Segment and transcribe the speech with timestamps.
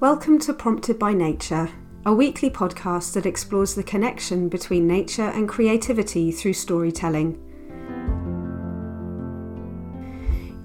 [0.00, 1.68] Welcome to Prompted by Nature,
[2.06, 7.36] a weekly podcast that explores the connection between nature and creativity through storytelling.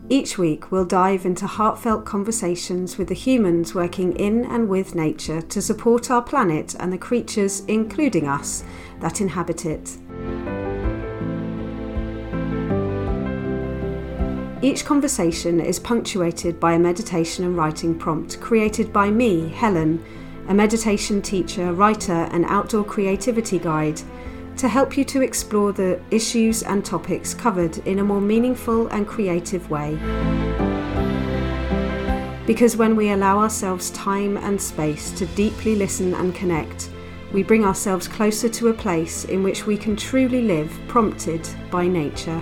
[0.07, 5.41] Each week, we'll dive into heartfelt conversations with the humans working in and with nature
[5.41, 8.63] to support our planet and the creatures, including us,
[8.99, 9.97] that inhabit it.
[14.63, 20.01] Each conversation is punctuated by a meditation and writing prompt created by me, Helen,
[20.47, 24.01] a meditation teacher, writer, and outdoor creativity guide,
[24.55, 29.05] to help you to explore the issues and topics covered in a more meaningful and
[29.05, 29.95] creative way.
[32.47, 36.89] Because when we allow ourselves time and space to deeply listen and connect,
[37.33, 41.85] we bring ourselves closer to a place in which we can truly live prompted by
[41.85, 42.41] nature.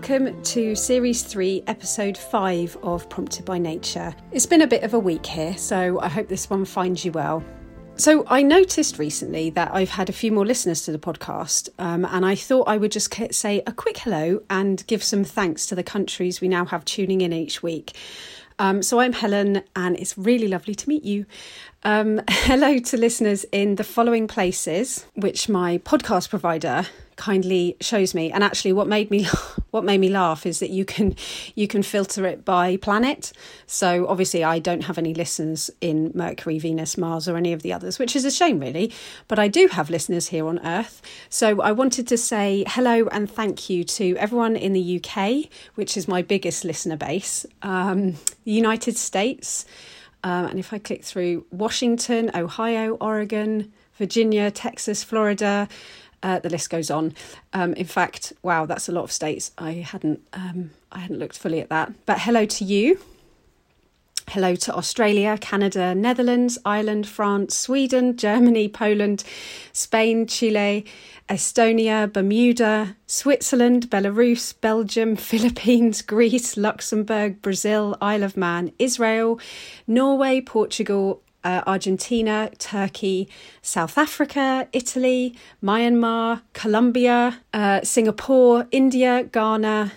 [0.00, 4.14] Welcome to Series 3, Episode 5 of Prompted by Nature.
[4.32, 7.12] It's been a bit of a week here, so I hope this one finds you
[7.12, 7.44] well.
[7.96, 12.06] So, I noticed recently that I've had a few more listeners to the podcast, um,
[12.06, 15.74] and I thought I would just say a quick hello and give some thanks to
[15.74, 17.92] the countries we now have tuning in each week.
[18.58, 21.26] Um, so, I'm Helen, and it's really lovely to meet you.
[21.82, 26.86] Um, hello to listeners in the following places, which my podcast provider
[27.20, 28.32] kindly shows me.
[28.32, 29.24] And actually, what made me
[29.70, 31.14] what made me laugh is that you can
[31.54, 33.32] you can filter it by planet.
[33.66, 37.72] So obviously, I don't have any listeners in Mercury, Venus, Mars, or any of the
[37.72, 38.92] others, which is a shame, really.
[39.28, 41.02] But I do have listeners here on Earth.
[41.28, 45.96] So I wanted to say hello and thank you to everyone in the UK, which
[45.96, 48.12] is my biggest listener base, um,
[48.44, 49.66] the United States.
[50.24, 55.68] Um, and if I click through Washington, Ohio, Oregon, Virginia, Texas, Florida,
[56.22, 57.14] uh, the list goes on.
[57.52, 59.52] Um, in fact, wow, that's a lot of states.
[59.58, 61.92] I hadn't um, I hadn't looked fully at that.
[62.06, 63.00] But hello to you.
[64.28, 69.24] Hello to Australia, Canada, Netherlands, Ireland, France, Sweden, Germany, Poland,
[69.72, 70.84] Spain, Chile,
[71.28, 79.40] Estonia, Bermuda, Switzerland, Belarus, Belgium, Philippines, Greece, Luxembourg, Brazil, Isle of Man, Israel,
[79.88, 83.28] Norway, Portugal, uh, Argentina, Turkey,
[83.62, 89.92] South Africa, Italy, Myanmar, Colombia, uh, Singapore, India, Ghana,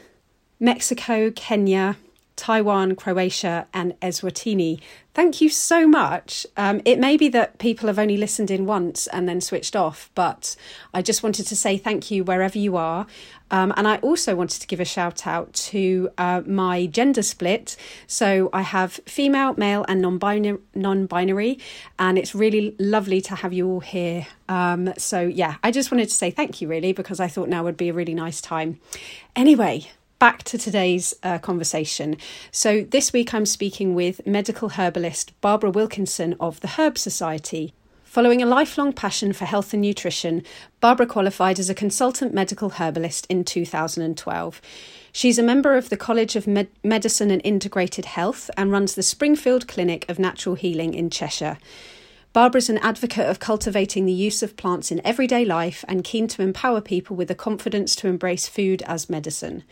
[0.59, 1.97] Mexico, Kenya,
[2.43, 4.81] Taiwan, Croatia, and Eswatini.
[5.13, 6.45] Thank you so much.
[6.57, 10.09] Um, it may be that people have only listened in once and then switched off,
[10.13, 10.57] but
[10.93, 13.07] I just wanted to say thank you wherever you are.
[13.49, 17.77] Um, and I also wanted to give a shout out to uh, my gender split.
[18.07, 21.59] So I have female, male, and non binary,
[21.97, 24.27] and it's really lovely to have you all here.
[24.49, 27.63] Um, so, yeah, I just wanted to say thank you, really, because I thought now
[27.63, 28.81] would be a really nice time.
[29.33, 29.87] Anyway,
[30.23, 32.15] back to today's uh, conversation.
[32.49, 37.73] So, this week I'm speaking with medical herbalist Barbara Wilkinson of the Herb Society.
[38.05, 40.41] Following a lifelong passion for health and nutrition,
[40.79, 44.61] Barbara qualified as a consultant medical herbalist in 2012.
[45.11, 49.03] She's a member of the College of Med- Medicine and Integrated Health and runs the
[49.03, 51.57] Springfield Clinic of Natural Healing in Cheshire.
[52.31, 56.41] Barbara's an advocate of cultivating the use of plants in everyday life and keen to
[56.41, 59.65] empower people with the confidence to embrace food as medicine.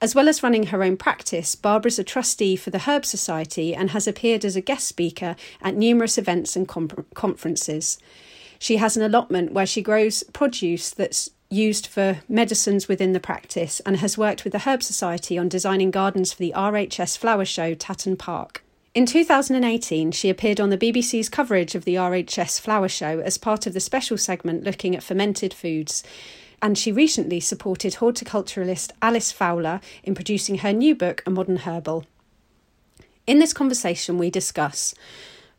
[0.00, 3.90] As well as running her own practice, Barbara's a trustee for the Herb Society and
[3.90, 7.98] has appeared as a guest speaker at numerous events and com- conferences.
[8.60, 13.80] She has an allotment where she grows produce that's used for medicines within the practice
[13.80, 17.74] and has worked with the Herb Society on designing gardens for the RHS Flower Show
[17.74, 18.62] Tatton Park.
[18.94, 23.66] In 2018, she appeared on the BBC's coverage of the RHS Flower Show as part
[23.66, 26.02] of the special segment looking at fermented foods
[26.60, 32.04] and she recently supported horticulturalist Alys Fowler in producing her new book, A Modern Herbal.
[33.26, 34.94] In this conversation, we discuss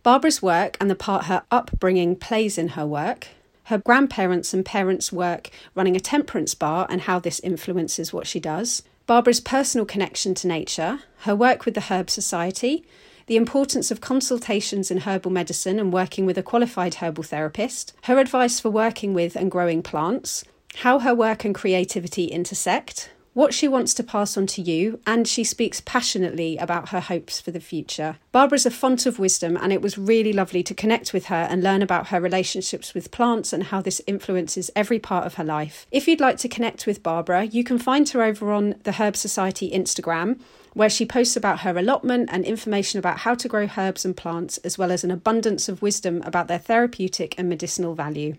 [0.04, 3.28] Barbara's work and the part her upbringing plays in her work,
[3.66, 8.40] her grandparents' and parents' work running a temperance bar and how this influences what she
[8.40, 12.86] does, Barbara's personal connection to nature, her work with the Herb Society,
[13.28, 18.18] the importance of consultations in herbal medicine and working with a qualified herbal therapist, her
[18.18, 20.44] advice for working with and growing plants,
[20.76, 25.28] how her work and creativity intersect, what she wants to pass on to you, and
[25.28, 28.18] she speaks passionately about her hopes for the future.
[28.32, 31.64] Barbara's a font of wisdom, and it was really lovely to connect with her and
[31.64, 35.86] learn about her relationships with plants and how this influences every part of her life.
[35.92, 39.16] If you'd like to connect with Barbara, you can find her over on the Herb
[39.16, 40.40] Society Instagram
[40.74, 44.58] where she posts about her allotment and information about how to grow herbs and plants,
[44.60, 48.36] as well as an abundance of wisdom about their therapeutic and medicinal value.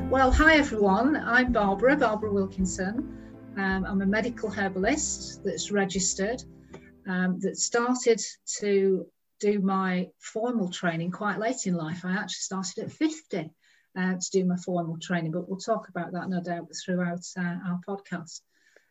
[0.09, 1.15] Well, hi everyone.
[1.15, 3.17] I'm Barbara, Barbara Wilkinson.
[3.57, 6.43] Um, I'm a medical herbalist that's registered,
[7.07, 8.21] um, that started
[8.59, 9.05] to
[9.43, 12.05] do my formal training quite late in life.
[12.05, 13.49] I actually started at 50
[13.97, 17.57] uh, to do my formal training, but we'll talk about that no doubt throughout uh,
[17.67, 18.41] our podcast.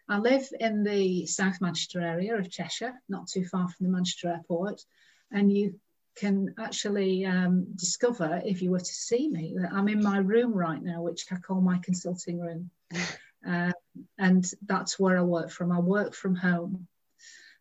[0.08, 4.28] I live in the South Manchester area of Cheshire, not too far from the Manchester
[4.28, 4.82] Airport,
[5.31, 5.81] and you
[6.16, 10.52] can actually um, discover if you were to see me that I'm in my room
[10.52, 12.70] right now, which I call my consulting room.
[13.44, 13.72] Uh,
[14.19, 15.72] and that's where I work from.
[15.72, 16.87] I work from home.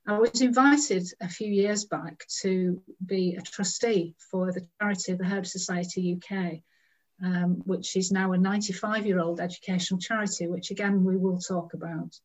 [0.07, 5.19] I was invited a few years back to be a trustee for the charity of
[5.19, 6.61] the Herb Society UK,
[7.23, 11.73] um, which is now a 95 year old educational charity, which again we will talk
[11.73, 12.19] about.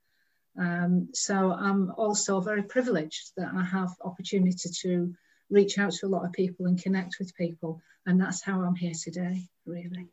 [0.58, 5.14] Um, so I'm also very privileged that I have opportunity to
[5.50, 8.74] reach out to a lot of people and connect with people, and that's how I'm
[8.74, 10.08] here today, really.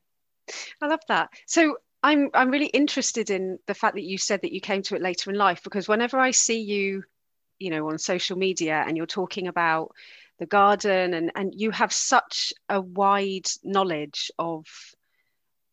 [0.81, 1.29] I love that.
[1.47, 4.95] So I'm I'm really interested in the fact that you said that you came to
[4.95, 7.05] it later in life because whenever I see you
[7.59, 9.91] you know on social media and you're talking about
[10.39, 14.65] the garden and and you have such a wide knowledge of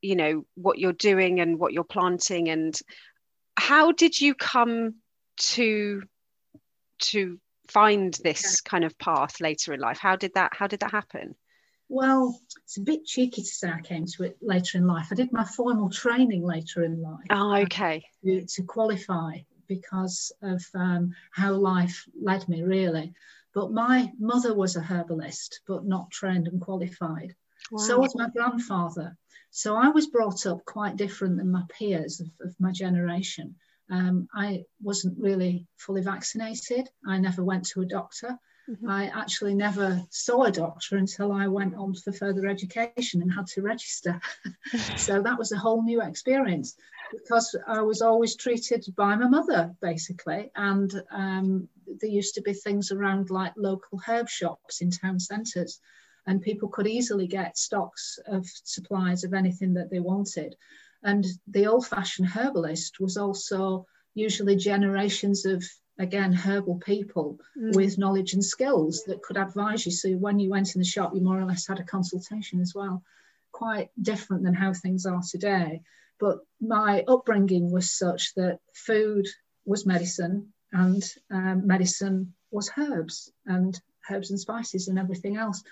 [0.03, 2.49] you know what you're doing and what you're planting.
[2.49, 2.79] And
[3.57, 4.97] how did you come
[5.39, 6.03] to
[6.99, 9.99] to find this kind of path later in life?
[9.99, 11.35] How did that how did that happen?
[11.89, 15.09] Well it's a bit cheeky to say i came to it later in life.
[15.11, 17.27] I did my formal training later in life.
[17.31, 18.05] Oh okay.
[18.25, 19.39] To, to qualify
[19.71, 23.15] because of um, how life led me, really.
[23.55, 27.37] But my mother was a herbalist, but not trained and qualified.
[27.71, 27.79] Wow.
[27.79, 29.17] So was my grandfather.
[29.51, 33.55] So I was brought up quite different than my peers of, of my generation.
[33.91, 36.89] Um, I wasn't really fully vaccinated.
[37.07, 38.37] I never went to a doctor.
[38.71, 38.89] Mm-hmm.
[38.89, 43.49] I actually never saw a doctor until I went on for further education and had
[43.49, 44.21] to register.
[44.97, 46.77] so that was a whole new experience
[47.13, 50.53] because I was always treated by my mother, basically.
[50.55, 51.69] And um,
[52.01, 55.81] there used to be things around like local herb shops in town centres,
[56.27, 60.55] and people could easily get stocks of supplies of anything that they wanted.
[61.03, 65.65] And the old fashioned herbalist was also usually generations of
[66.01, 67.77] again herbal people mm.
[67.77, 69.93] with knowledge and skills that could advise you.
[69.93, 72.75] So when you went in the shop you more or less had a consultation as
[72.75, 73.05] well.
[73.53, 75.83] Quite different than how things are today.
[76.19, 79.27] But my upbringing was such that food
[79.65, 83.79] was medicine and um, medicine was herbs and
[84.11, 85.63] herbs and spices and everything else.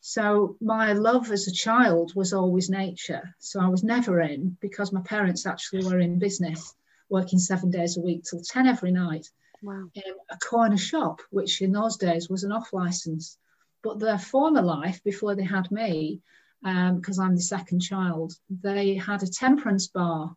[0.00, 3.34] So my love as a child was always nature.
[3.38, 6.74] So i was never in because my parents actually were in business
[7.08, 9.28] working seven days a week till 10 every night
[9.62, 9.88] wow.
[9.94, 13.38] in a corner shop, which in those days was an off license.
[13.82, 16.20] But their former life, before they had me,
[16.62, 20.34] because um, I'm the second child, they had a temperance bar,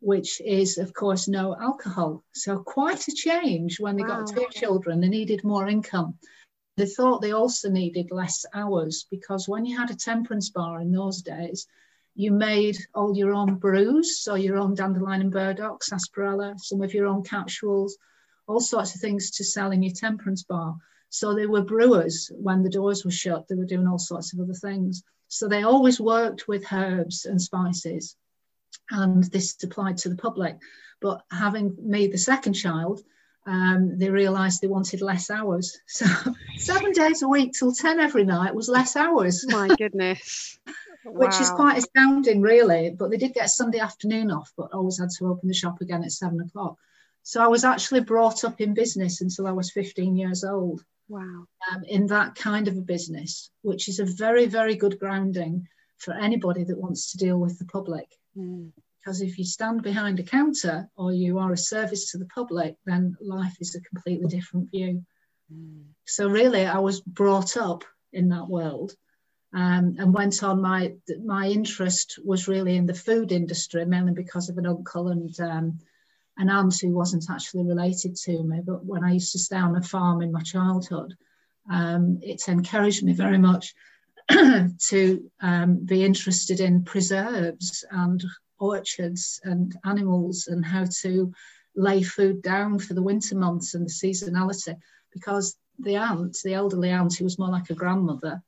[0.00, 2.22] which is, of course, no alcohol.
[2.32, 4.22] So, quite a change when they wow.
[4.22, 5.00] got two children.
[5.00, 6.18] They needed more income.
[6.76, 10.92] They thought they also needed less hours because when you had a temperance bar in
[10.92, 11.66] those days,
[12.14, 16.94] you made all your own brews, so your own dandelion and burdock, sarsaparilla, some of
[16.94, 17.96] your own capsules,
[18.48, 20.76] all sorts of things to sell in your temperance bar.
[21.10, 24.40] So they were brewers when the doors were shut, they were doing all sorts of
[24.40, 25.04] other things.
[25.28, 28.16] So they always worked with herbs and spices.
[28.90, 30.56] and this applied to the public.
[31.00, 33.02] But having me the second child,
[33.46, 35.78] um, they realised they wanted less hours.
[35.86, 36.06] So
[36.56, 39.44] seven days a week till 10 every night was less hours.
[39.48, 40.58] My goodness.
[41.04, 41.40] Which wow.
[41.40, 42.90] is quite astounding, really.
[42.90, 46.04] But they did get Sunday afternoon off, but always had to open the shop again
[46.04, 46.76] at seven o'clock.
[47.28, 50.82] So I was actually brought up in business until I was 15 years old.
[51.10, 51.44] Wow.
[51.70, 55.68] Um, in that kind of a business, which is a very, very good grounding
[55.98, 58.06] for anybody that wants to deal with the public.
[58.34, 58.72] Mm.
[58.96, 62.76] Because if you stand behind a counter or you are a service to the public,
[62.86, 65.04] then life is a completely different view.
[65.52, 65.84] Mm.
[66.06, 68.94] So, really, I was brought up in that world.
[69.52, 74.50] Um, and went on my my interest was really in the food industry mainly because
[74.50, 75.78] of an uncle and um,
[76.38, 78.60] an aunt who wasn't actually related to me.
[78.64, 81.14] But when I used to stay on a farm in my childhood,
[81.70, 83.74] um, it encouraged me very much
[84.30, 88.24] to um, be interested in preserves and
[88.58, 91.32] orchards and animals and how to
[91.74, 94.76] lay food down for the winter months and the seasonality.
[95.12, 98.42] Because the aunt, the elderly aunt, who was more like a grandmother,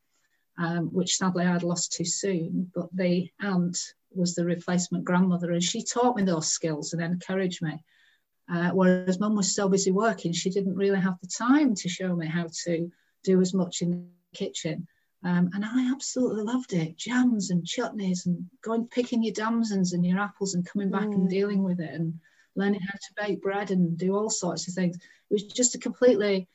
[0.59, 3.78] um, which sadly I'd lost too soon, but the aunt
[4.14, 7.83] was the replacement grandmother, and she taught me those skills and encouraged me.
[8.52, 12.17] Uh, whereas mum was so busy working, she didn't really have the time to show
[12.17, 12.90] me how to
[13.23, 14.87] do as much in the kitchen.
[15.23, 16.97] Um, and I absolutely loved it.
[16.97, 21.14] Jams and chutneys and going picking your damsons and your apples and coming back mm.
[21.14, 22.19] and dealing with it and
[22.57, 24.97] learning how to bake bread and do all sorts of things.
[24.97, 26.49] It was just a completely,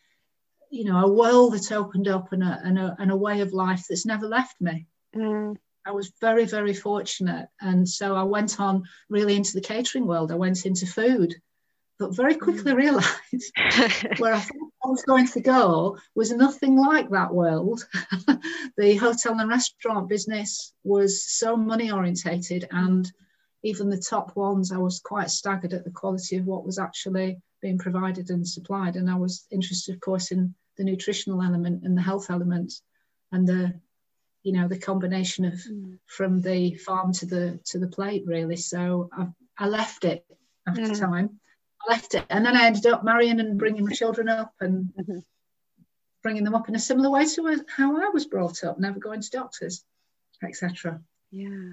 [0.71, 3.53] you know, a world that opened up and a, and a, and a way of
[3.53, 4.87] life that's never left me.
[5.15, 5.55] Mm.
[5.85, 7.47] I was very, very fortunate.
[7.61, 10.31] And so I went on really into the catering world.
[10.31, 11.35] I went into food,
[11.99, 12.75] but very quickly mm.
[12.77, 17.85] realized where I thought I was going to go was nothing like that world.
[18.77, 23.11] the hotel and restaurant business was so money orientated, and
[23.63, 27.39] even the top ones, I was quite staggered at the quality of what was actually
[27.61, 28.95] being provided and supplied.
[28.95, 32.73] And I was interested, of course, in the nutritional element and the health element
[33.31, 33.73] and the
[34.45, 35.97] you know the combination of mm.
[36.05, 40.23] from the farm to the to the plate really so i, I left it
[40.67, 40.99] after mm.
[40.99, 41.39] time
[41.81, 44.85] i left it and then i ended up marrying and bringing my children up and
[44.97, 45.17] mm-hmm.
[46.21, 49.19] bringing them up in a similar way to how i was brought up never going
[49.19, 49.83] to doctors
[50.43, 51.71] etc yeah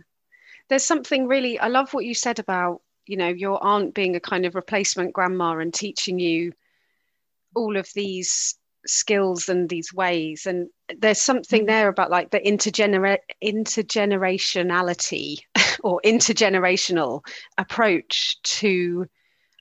[0.71, 4.21] there's something really i love what you said about you know your aunt being a
[4.21, 6.53] kind of replacement grandma and teaching you
[7.55, 13.19] all of these skills and these ways and there's something there about like the intergener-
[13.43, 15.39] intergenerationality
[15.85, 17.25] or intergenerational
[17.59, 19.07] approach to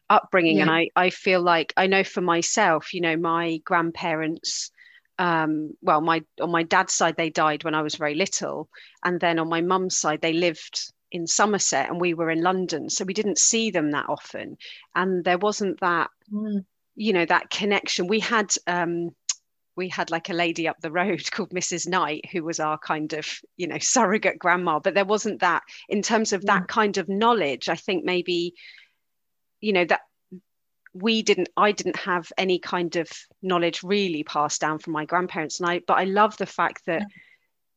[0.09, 0.57] upbringing.
[0.57, 0.63] Yeah.
[0.63, 4.71] and I, I feel like i know for myself you know my grandparents
[5.19, 8.69] um, well my on my dad's side they died when i was very little.
[9.03, 12.89] And then on my mum's side they lived in somerset and we were in london.
[12.89, 14.57] So we didn't see them that often.
[14.95, 19.11] And there wasn't that mm you know that connection we had um
[19.75, 21.87] we had like a lady up the road called Mrs.
[21.87, 24.79] Knight, who was our kind of, you know, surrogate grandma.
[24.79, 27.69] But there wasn't that in terms of that kind of knowledge.
[27.69, 28.53] I think maybe,
[29.59, 30.01] you know, that
[30.93, 33.09] we didn't, I didn't have any kind of
[33.41, 35.59] knowledge really passed down from my grandparents.
[35.59, 37.03] And I, but I love the fact that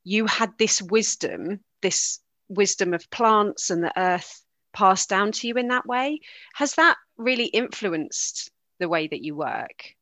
[0.02, 4.42] you had this wisdom, this wisdom of plants and the earth
[4.73, 6.21] passed down to you in that way.
[6.54, 9.94] Has that really influenced the way that you work.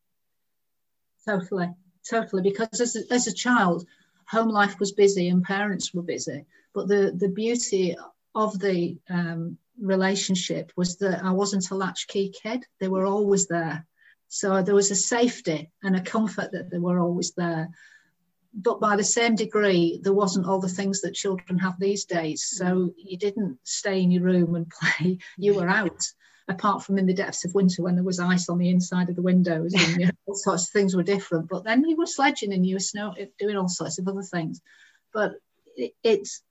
[1.27, 1.71] Totally,
[2.09, 2.43] totally.
[2.43, 3.87] Because as a, as a child,
[4.27, 6.45] home life was busy and parents were busy.
[6.75, 7.97] But the, the beauty
[8.35, 12.65] of the um, relationship was that I wasn't a latchkey kid.
[12.81, 13.87] They were always there.
[14.29, 17.69] So there was a safety and a comfort that they were always there.
[18.55, 22.45] But by the same degree, there wasn't all the things that children have these days.
[22.45, 26.03] So you didn't stay in your room and play, you were out
[26.49, 29.17] apart from in the depths of winter when there was ice on the inside of
[29.17, 31.49] the windows and you know, all sorts of things were different.
[31.49, 34.61] But then you were sledging and you were snow doing all sorts of other things.
[35.13, 35.33] But
[35.77, 36.43] it, it's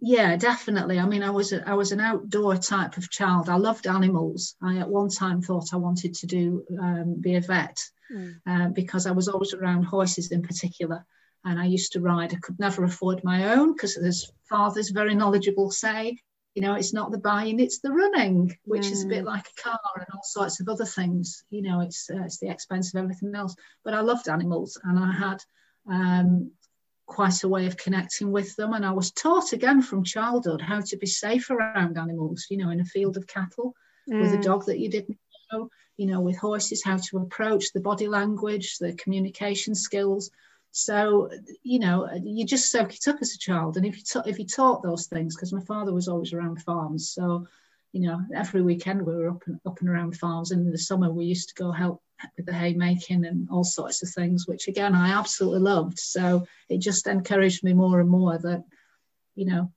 [0.00, 1.00] yeah, definitely.
[1.00, 3.48] I mean, I was a, I was an outdoor type of child.
[3.48, 4.54] I loved animals.
[4.62, 8.36] I at one time thought I wanted to do um, be a vet mm.
[8.46, 11.04] uh, because I was always around horses in particular,
[11.44, 12.32] and I used to ride.
[12.32, 16.18] I could never afford my own because, as fathers very knowledgeable say,
[16.58, 19.62] you know it's not the buying it's the running which is a bit like a
[19.62, 23.00] car and all sorts of other things you know it's uh, it's the expense of
[23.00, 25.38] everything else but i loved animals and i had
[25.88, 26.50] um,
[27.06, 30.80] quite a way of connecting with them and i was taught again from childhood how
[30.80, 33.72] to be safe around animals you know in a field of cattle
[34.10, 34.20] mm.
[34.20, 34.42] with a mm.
[34.42, 35.16] dog that you didn't
[35.52, 40.28] know you know with horses how to approach the body language the communication skills
[40.70, 41.30] so,
[41.62, 43.76] you know, you just soak it up as a child.
[43.76, 46.62] And if you, ta- if you taught those things, because my father was always around
[46.62, 47.46] farms, so
[47.92, 50.78] you know, every weekend we were up and up and around farms, and in the
[50.78, 52.02] summer we used to go help
[52.36, 55.98] with the haymaking and all sorts of things, which again I absolutely loved.
[55.98, 58.64] So it just encouraged me more and more that,
[59.34, 59.72] you know,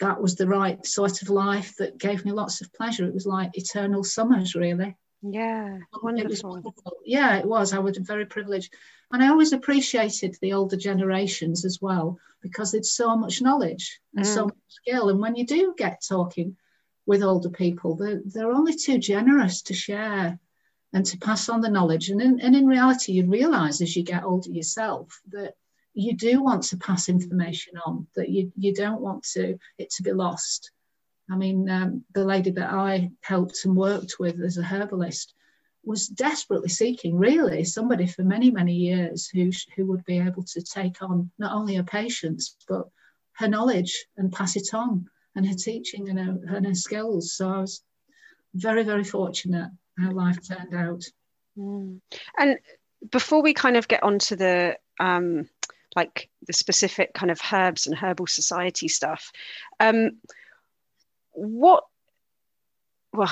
[0.00, 3.06] that was the right sort of life that gave me lots of pleasure.
[3.06, 4.96] It was like eternal summers, really.
[5.26, 6.56] Yeah, wonderful.
[6.56, 6.74] It
[7.06, 7.72] yeah, it was.
[7.72, 8.74] I was very privileged.
[9.10, 14.26] And I always appreciated the older generations as well because it's so much knowledge and
[14.26, 14.34] mm.
[14.34, 15.08] so much skill.
[15.08, 16.56] And when you do get talking
[17.06, 20.38] with older people, they're, they're only too generous to share
[20.92, 22.10] and to pass on the knowledge.
[22.10, 25.54] And in, and in reality, you realize as you get older yourself that
[25.94, 30.02] you do want to pass information on, that you, you don't want to it to
[30.02, 30.70] be lost.
[31.30, 35.34] I mean, um, the lady that I helped and worked with as a herbalist
[35.82, 40.62] was desperately seeking, really, somebody for many, many years who, who would be able to
[40.62, 42.88] take on not only her patients, but
[43.32, 47.34] her knowledge and pass it on, and her teaching and her, and her skills.
[47.34, 47.82] So I was
[48.54, 51.04] very, very fortunate how life turned out.
[51.58, 52.00] Mm.
[52.38, 52.58] And
[53.10, 55.48] before we kind of get onto the um,
[55.96, 59.30] like the specific kind of herbs and herbal society stuff,
[59.80, 60.18] um,
[61.34, 61.84] what
[63.12, 63.30] well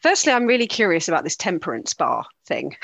[0.00, 2.74] firstly i'm really curious about this temperance bar thing.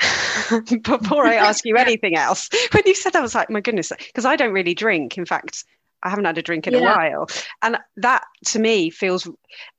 [0.83, 3.91] Before i ask you anything else when you said that, i was like my goodness
[3.97, 5.17] because i don't really drink.
[5.17, 5.65] In fact
[6.03, 6.79] i haven't had a drink in yeah.
[6.79, 7.27] a while.
[7.61, 9.29] And that to me feels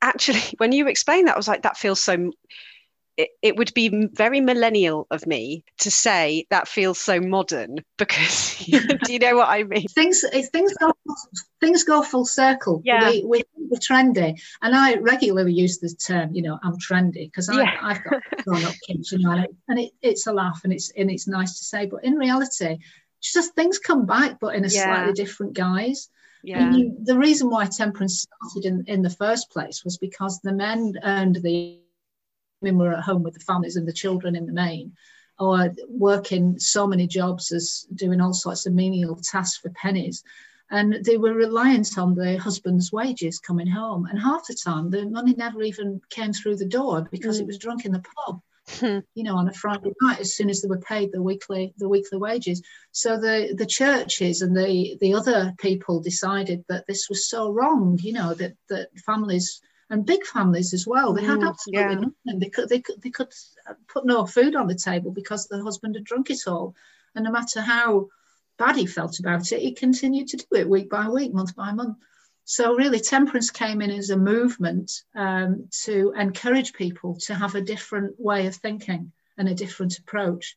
[0.03, 2.31] actually when you explain that i was like that feels so
[3.21, 8.57] it, it would be very millennial of me to say that feels so modern because
[9.05, 9.87] do you know what I mean?
[9.89, 10.93] Things eh, things go
[11.61, 12.81] things go full circle.
[12.85, 16.35] Yeah, we, we, we're trendy, and I regularly use the term.
[16.35, 17.77] You know, I'm trendy because yeah.
[17.83, 21.11] I've got grown up kids, you know, and it, it's a laugh and it's and
[21.11, 22.79] it's nice to say, but in reality,
[23.21, 24.85] just things come back, but in a yeah.
[24.85, 26.09] slightly different guise.
[26.43, 26.73] Yeah.
[26.73, 30.95] You, the reason why temperance started in, in the first place was because the men
[31.05, 31.81] earned the
[32.61, 34.93] women were at home with the families and the children in the main,
[35.38, 40.23] or working so many jobs as doing all sorts of menial tasks for pennies.
[40.71, 44.07] And they were reliant on their husband's wages coming home.
[44.07, 47.40] And half the time, the money never even came through the door because mm.
[47.43, 48.41] it was drunk in the pub.
[48.78, 48.99] Hmm.
[49.15, 51.89] you know, on a Friday night, as soon as they were paid the weekly the
[51.89, 52.63] weekly wages.
[52.93, 57.99] So the the churches and the the other people decided that this was so wrong.
[58.00, 61.13] You know that that families and big families as well.
[61.13, 61.95] They had mm, absolutely yeah.
[61.95, 62.41] nothing.
[62.41, 63.33] They could, they could they could
[63.89, 66.75] put no food on the table because the husband had drunk it all.
[67.15, 68.09] And no matter how
[68.57, 71.73] bad he felt about it, he continued to do it week by week, month by
[71.73, 71.99] month.
[72.45, 77.61] So really, temperance came in as a movement um, to encourage people to have a
[77.61, 80.57] different way of thinking and a different approach.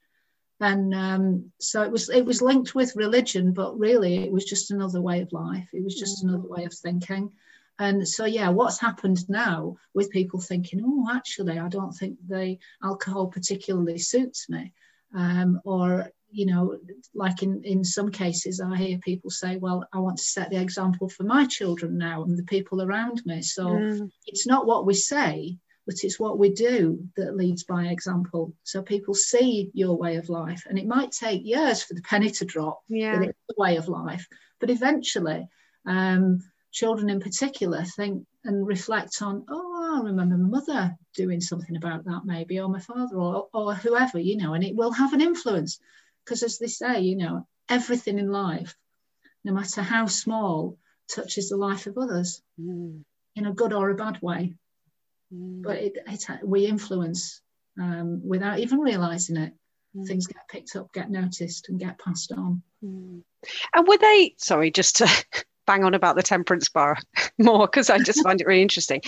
[0.59, 4.71] And um, so it was it was linked with religion, but really it was just
[4.71, 5.67] another way of life.
[5.73, 6.29] It was just mm.
[6.29, 7.31] another way of thinking.
[7.79, 12.57] And so, yeah, what's happened now with people thinking, oh, actually, I don't think the
[12.83, 14.73] alcohol particularly suits me.
[15.15, 16.77] Um, or, you know,
[17.13, 20.61] like in, in some cases, I hear people say, well, I want to set the
[20.61, 23.41] example for my children now and the people around me.
[23.41, 24.09] So mm.
[24.25, 28.53] it's not what we say, but it's what we do that leads by example.
[28.63, 32.29] So people see your way of life, and it might take years for the penny
[32.31, 33.19] to drop yeah.
[33.19, 34.27] that it's the way of life,
[34.59, 35.47] but eventually,
[35.85, 36.39] um,
[36.73, 42.03] children in particular think and reflect on, oh, I remember my mother doing something about
[42.05, 45.21] that, maybe, or my father, or, or whoever, you know, and it will have an
[45.21, 45.79] influence.
[46.25, 48.75] Because as they say, you know, everything in life,
[49.45, 53.01] no matter how small, touches the life of others mm.
[53.35, 54.55] in a good or a bad way.
[55.33, 55.61] Mm.
[55.61, 57.41] But it, it, we influence
[57.79, 59.53] um, without even realizing it.
[59.95, 60.07] Mm.
[60.07, 62.63] Things get picked up, get noticed, and get passed on.
[62.83, 63.21] Mm.
[63.75, 65.07] And were they, sorry, just to
[65.65, 66.97] bang on about the temperance bar
[67.37, 69.01] more because I just find it really interesting.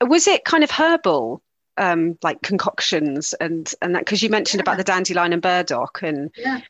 [0.00, 1.42] Was it kind of herbal,
[1.76, 4.04] um, like concoctions and and that?
[4.04, 4.72] Because you mentioned yeah.
[4.72, 6.60] about the dandelion and burdock and yeah,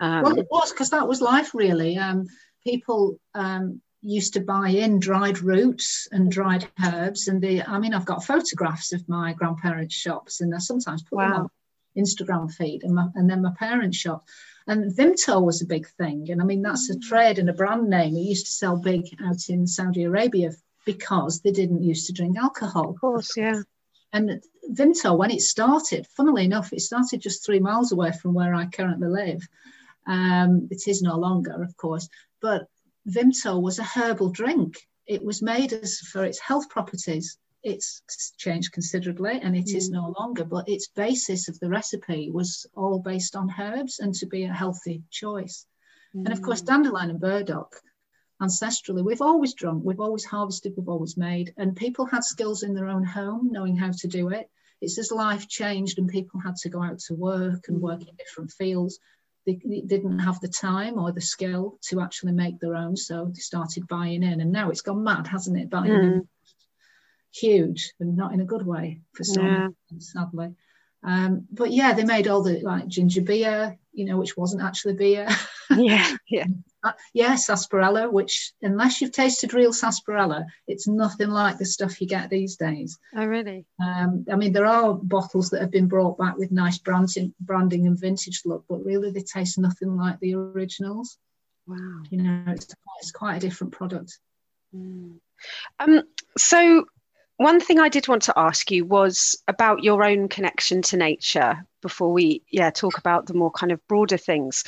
[0.00, 1.96] um, well, it was because that was life really.
[1.96, 2.26] Um,
[2.64, 7.94] people um, used to buy in dried roots and dried herbs, and the I mean,
[7.94, 11.28] I've got photographs of my grandparents' shops, and I sometimes put wow.
[11.28, 11.50] them on
[11.96, 14.24] Instagram feed, and, my, and then my parents' shop
[14.68, 16.30] and Vimto was a big thing.
[16.30, 17.02] And I mean, that's a mm.
[17.02, 18.16] trade and a brand name.
[18.16, 20.52] It used to sell big out in Saudi Arabia
[20.84, 22.90] because they didn't used to drink alcohol.
[22.90, 23.62] Of course, yeah.
[24.12, 28.54] And Vimto, when it started, funnily enough, it started just three miles away from where
[28.54, 29.46] I currently live.
[30.06, 32.08] Um, it is no longer, of course,
[32.40, 32.68] but
[33.08, 34.86] Vimto was a herbal drink.
[35.06, 39.74] It was made as for its health properties it's changed considerably and it mm.
[39.74, 44.14] is no longer, but its basis of the recipe was all based on herbs and
[44.14, 45.66] to be a healthy choice.
[46.14, 46.26] Mm.
[46.26, 46.66] And of course, mm.
[46.66, 47.74] dandelion and burdock,
[48.40, 49.04] ancestrally.
[49.04, 52.88] We've always drunk, we've always harvested, we've always made, and people had skills in their
[52.88, 54.48] own home, knowing how to do it.
[54.80, 58.14] It's as life changed and people had to go out to work and work in
[58.16, 59.00] different fields.
[59.44, 63.26] They, they didn't have the time or the skill to actually make their own, so
[63.26, 64.40] they started buying in.
[64.40, 65.70] And now it's gone mad, hasn't it?
[65.70, 66.28] Buying mm.
[67.32, 69.68] Huge and not in a good way for some, yeah.
[69.98, 70.54] sadly.
[71.04, 74.94] Um, but yeah, they made all the like ginger beer, you know, which wasn't actually
[74.94, 75.28] beer.
[75.70, 76.46] Yeah, yeah.
[76.82, 82.06] uh, yeah, sarsaparilla, which unless you've tasted real sarsaparilla, it's nothing like the stuff you
[82.06, 82.98] get these days.
[83.14, 83.66] Oh, really?
[83.78, 87.86] Um, I mean, there are bottles that have been brought back with nice branding, branding
[87.86, 91.18] and vintage look, but really they taste nothing like the originals.
[91.66, 92.02] Wow.
[92.08, 94.18] You know, it's, it's quite a different product.
[94.74, 95.18] Mm.
[95.80, 96.02] Um,
[96.38, 96.86] so
[97.38, 101.64] one thing I did want to ask you was about your own connection to nature
[101.80, 104.64] before we yeah talk about the more kind of broader things.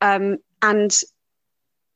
[0.00, 0.96] Um, and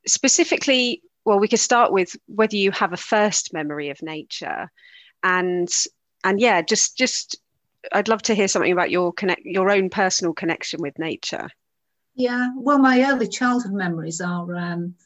[0.07, 4.71] specifically well we could start with whether you have a first memory of nature.
[5.23, 5.69] And
[6.25, 7.37] and yeah just just
[7.93, 11.49] i'd love to hear something about your connect your own personal connection with nature.
[12.17, 14.97] Yeah well my early childhood memories are um,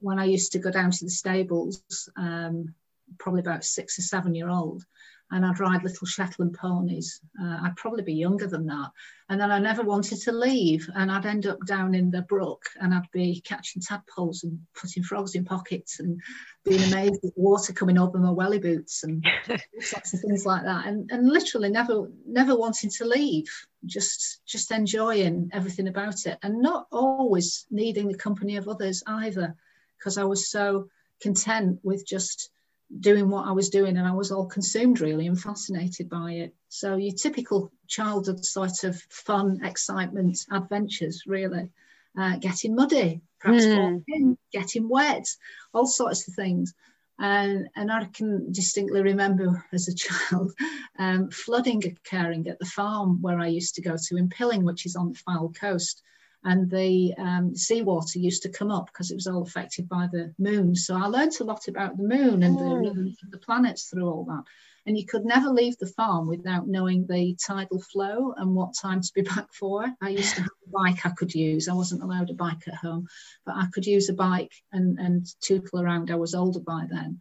[0.00, 2.74] when i used to go down to the stables um,
[3.18, 4.84] probably about six or seven year old
[5.32, 7.20] and I'd ride little Shetland ponies.
[7.40, 8.90] Uh, I'd probably be younger than that.
[9.28, 10.88] And then I never wanted to leave.
[10.94, 15.02] And I'd end up down in the brook and I'd be catching tadpoles and putting
[15.02, 16.20] frogs in pockets and
[16.64, 19.26] being amazed at water coming over my welly boots and
[19.80, 20.86] sorts of things like that.
[20.86, 23.48] And, and literally never never wanting to leave,
[23.84, 29.56] just just enjoying everything about it and not always needing the company of others either,
[29.98, 30.88] because I was so
[31.20, 32.50] content with just
[33.00, 36.54] doing what I was doing and I was all consumed really and fascinated by it.
[36.68, 41.70] So your typical childhood sort of fun, excitement, adventures really.
[42.18, 44.38] Uh, getting muddy, perhaps mm.
[44.50, 45.26] getting wet,
[45.74, 46.72] all sorts of things.
[47.18, 49.94] And, and I can distinctly remember as a
[50.30, 50.52] child
[50.98, 54.86] um, flooding occurring at the farm where I used to go to in Pilling, which
[54.86, 56.02] is on the Fylde coast
[56.46, 60.32] and the um, seawater used to come up because it was all affected by the
[60.38, 60.76] moon.
[60.76, 62.84] So I learned a lot about the moon and oh.
[62.84, 64.44] the, the planets through all that.
[64.86, 69.00] And you could never leave the farm without knowing the tidal flow and what time
[69.00, 69.86] to be back for.
[70.00, 71.68] I used to have a bike I could use.
[71.68, 73.08] I wasn't allowed a bike at home,
[73.44, 76.12] but I could use a bike and, and tootle around.
[76.12, 77.20] I was older by then.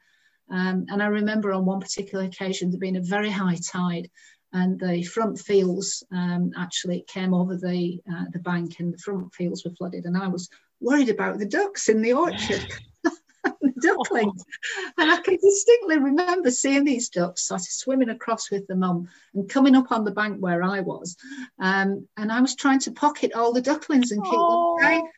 [0.52, 4.12] Um, and I remember on one particular occasion there being a very high tide
[4.56, 9.34] and the front fields um, actually came over the uh, the bank and the front
[9.34, 12.66] fields were flooded and I was worried about the ducks in the orchard
[13.62, 14.44] the ducklings.
[14.98, 19.08] And I can distinctly remember seeing these ducks sort of swimming across with the mum
[19.34, 21.16] and coming up on the bank where I was.
[21.60, 24.78] Um, and I was trying to pocket all the ducklings and keep oh.
[24.80, 25.12] them safe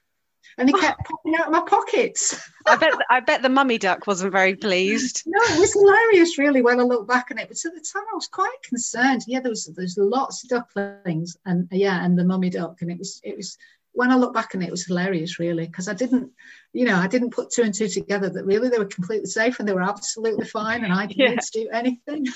[0.58, 0.80] and he ah.
[0.80, 2.50] kept popping out of my pockets.
[2.66, 5.24] I bet I bet the mummy duck wasn't very pleased.
[5.26, 7.48] No, it was hilarious, really, when I look back on it.
[7.48, 9.24] But at the time, I was quite concerned.
[9.28, 12.98] Yeah, there was there's lots of ducklings, and yeah, and the mummy duck, and it
[12.98, 13.58] was it was.
[13.94, 16.32] When I look back on it, it was hilarious, really, because I didn't,
[16.72, 19.58] you know, I didn't put two and two together that really they were completely safe
[19.58, 21.62] and they were absolutely fine, and I didn't yeah.
[21.62, 22.28] do anything.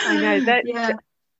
[0.00, 0.64] I know that.
[0.66, 0.92] Yeah.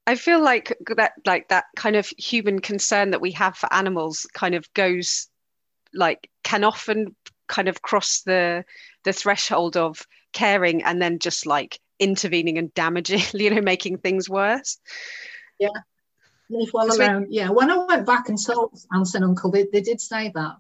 [0.09, 4.27] I feel like that like that kind of human concern that we have for animals
[4.33, 5.29] kind of goes
[5.93, 7.15] like can often
[7.47, 8.65] kind of cross the
[9.05, 14.31] the threshold of caring and then just like intervening and damaging, you know, making things
[14.31, 14.79] worse.
[15.59, 15.69] Yeah.
[16.49, 17.27] Well alone.
[17.29, 17.51] Yeah.
[17.51, 20.57] When I went back and told aunt and uncle, they, they did say that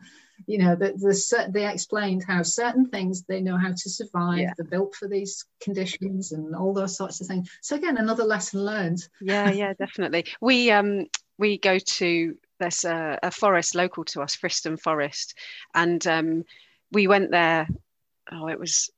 [0.46, 4.53] you know that the, they explained how certain things they know how to survive yeah.
[4.57, 7.51] they're built for these conditions and all those sorts of things.
[7.61, 9.07] So again another lesson learned.
[9.20, 10.27] Yeah yeah definitely.
[10.40, 11.07] We um
[11.38, 15.35] we go to there's a, a forest local to us friston forest
[15.74, 16.44] and um
[16.90, 17.68] we went there
[18.33, 18.90] oh it was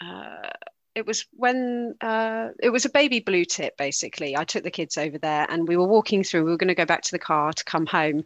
[0.00, 0.50] uh
[0.94, 4.36] it was when uh, it was a baby blue tit basically.
[4.36, 6.74] I took the kids over there and we were walking through we were going to
[6.74, 8.24] go back to the car to come home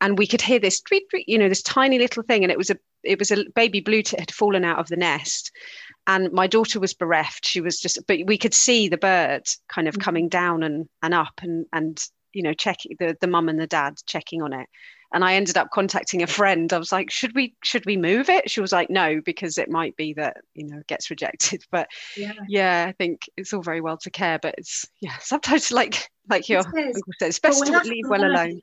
[0.00, 0.82] and we could hear this
[1.26, 4.02] you know this tiny little thing and it was a it was a baby blue
[4.02, 5.50] tit had fallen out of the nest.
[6.06, 7.46] And my daughter was bereft.
[7.46, 10.02] She was just but we could see the bird kind of mm-hmm.
[10.02, 13.66] coming down and and up and and you know checking the the mum and the
[13.66, 14.68] dad checking on it.
[15.14, 16.72] And i ended up contacting a friend.
[16.72, 18.50] I was like should we should we move it?
[18.50, 21.62] She was like no because it might be that you know it gets rejected.
[21.70, 25.72] But yeah, yeah i think it's all very well to care but it's yeah sometimes
[25.72, 28.60] like like your uncle said it's best to leave well alone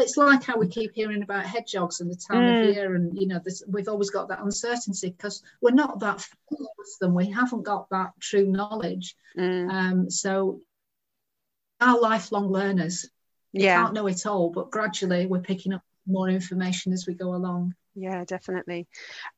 [0.00, 2.68] it's like how we keep hearing about hedgehogs and the time mm.
[2.68, 6.20] of year, and you know, this, we've always got that uncertainty because we're not that
[6.20, 7.14] familiar with them.
[7.14, 9.14] We haven't got that true knowledge.
[9.38, 9.70] Mm.
[9.70, 10.60] Um, so,
[11.80, 13.08] our lifelong learners.
[13.52, 17.34] Yeah, can't know it all, but gradually we're picking up more information as we go
[17.34, 17.74] along.
[17.94, 18.86] Yeah, definitely.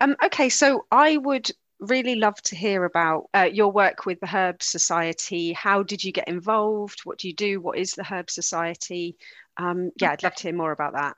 [0.01, 4.27] Um, okay, so I would really love to hear about uh, your work with the
[4.27, 5.53] Herb Society.
[5.53, 7.01] How did you get involved?
[7.05, 7.61] What do you do?
[7.61, 9.17] What is the Herb Society?
[9.59, 11.15] Um, yeah, I'd love to hear more about that.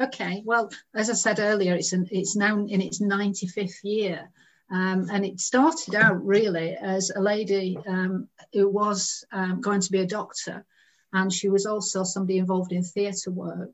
[0.00, 4.30] Okay, well, as I said earlier, it's an, it's now in its 95th year.
[4.70, 9.92] Um, and it started out really as a lady um, who was um, going to
[9.92, 10.64] be a doctor,
[11.12, 13.70] and she was also somebody involved in theatre work.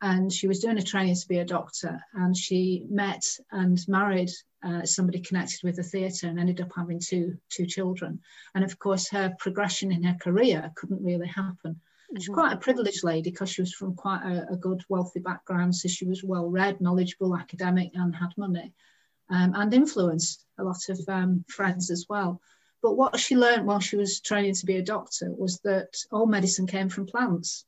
[0.00, 4.30] And she was doing a training to be a doctor, and she met and married
[4.62, 8.20] uh, somebody connected with the theatre and ended up having two two children.
[8.54, 11.80] And of course, her progression in her career couldn't really happen.
[12.10, 12.20] Mm-hmm.
[12.20, 15.74] She's quite a privileged lady because she was from quite a, a good, wealthy background.
[15.74, 18.72] So she was well read, knowledgeable, academic, and had money
[19.30, 22.40] um, and influenced a lot of um, friends as well.
[22.82, 26.26] But what she learned while she was training to be a doctor was that all
[26.26, 27.64] medicine came from plants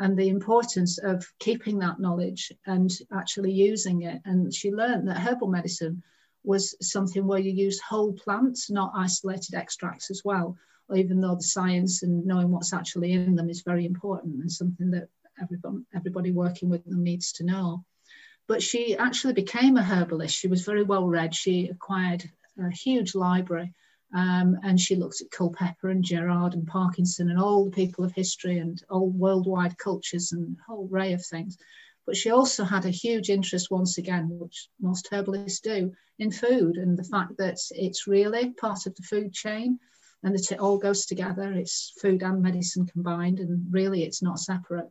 [0.00, 4.20] and the importance of keeping that knowledge and actually using it.
[4.24, 6.02] And she learned that herbal medicine
[6.44, 10.56] was something where you use whole plants, not isolated extracts as well,
[10.94, 14.90] even though the science and knowing what's actually in them is very important and something
[14.90, 15.08] that
[15.40, 17.84] everybody, everybody working with them needs to know.
[18.46, 20.34] But she actually became a herbalist.
[20.34, 21.34] She was very well read.
[21.34, 23.74] She acquired a huge library
[24.14, 28.12] um, and she looked at Culpeper and Gerard and Parkinson and all the people of
[28.12, 31.58] history and all worldwide cultures and a whole array of things.
[32.06, 36.76] But she also had a huge interest, once again, which most herbalists do, in food
[36.76, 39.78] and the fact that it's really part of the food chain
[40.22, 41.52] and that it all goes together.
[41.52, 44.90] It's food and medicine combined, and really it's not separate.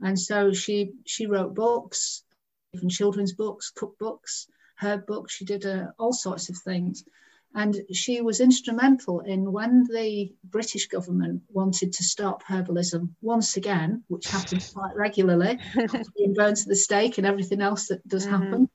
[0.00, 2.24] And so she she wrote books
[2.72, 5.34] even children's books, cookbooks, her books.
[5.34, 7.04] She did uh, all sorts of things.
[7.52, 14.04] And she was instrumental in when the British government wanted to stop herbalism once again,
[14.06, 15.58] which happens quite regularly,
[16.16, 18.42] being burned to the stake and everything else that does mm-hmm.
[18.42, 18.70] happen.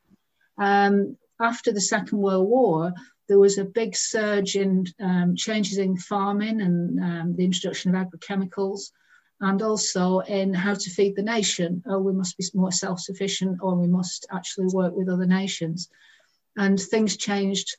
[0.57, 2.93] Um, after the Second World War,
[3.27, 8.07] there was a big surge in um, changes in farming and um, the introduction of
[8.07, 8.91] agrochemicals
[9.41, 11.83] and also in how to feed the nation.
[11.85, 15.89] Oh, we must be more self sufficient, or we must actually work with other nations.
[16.55, 17.75] And things changed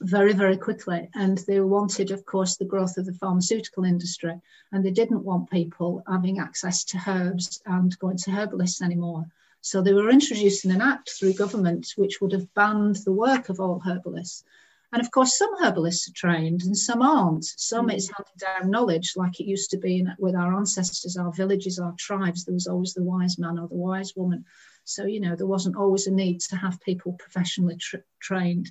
[0.00, 1.10] very, very quickly.
[1.14, 4.40] And they wanted, of course, the growth of the pharmaceutical industry.
[4.72, 9.26] And they didn't want people having access to herbs and going to herbalists anymore.
[9.60, 13.60] So they were introducing an act through government which would have banned the work of
[13.60, 14.44] all herbalists.
[14.92, 17.44] And of course, some herbalists are trained and some aren't.
[17.44, 18.14] Some it's mm.
[18.16, 21.94] handed down knowledge, like it used to be in, with our ancestors, our villages, our
[21.98, 22.44] tribes.
[22.44, 24.44] There was always the wise man or the wise woman.
[24.84, 28.70] So, you know, there wasn't always a need to have people professionally tra- trained.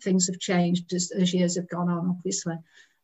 [0.00, 2.56] Things have changed as, as, years have gone on, obviously.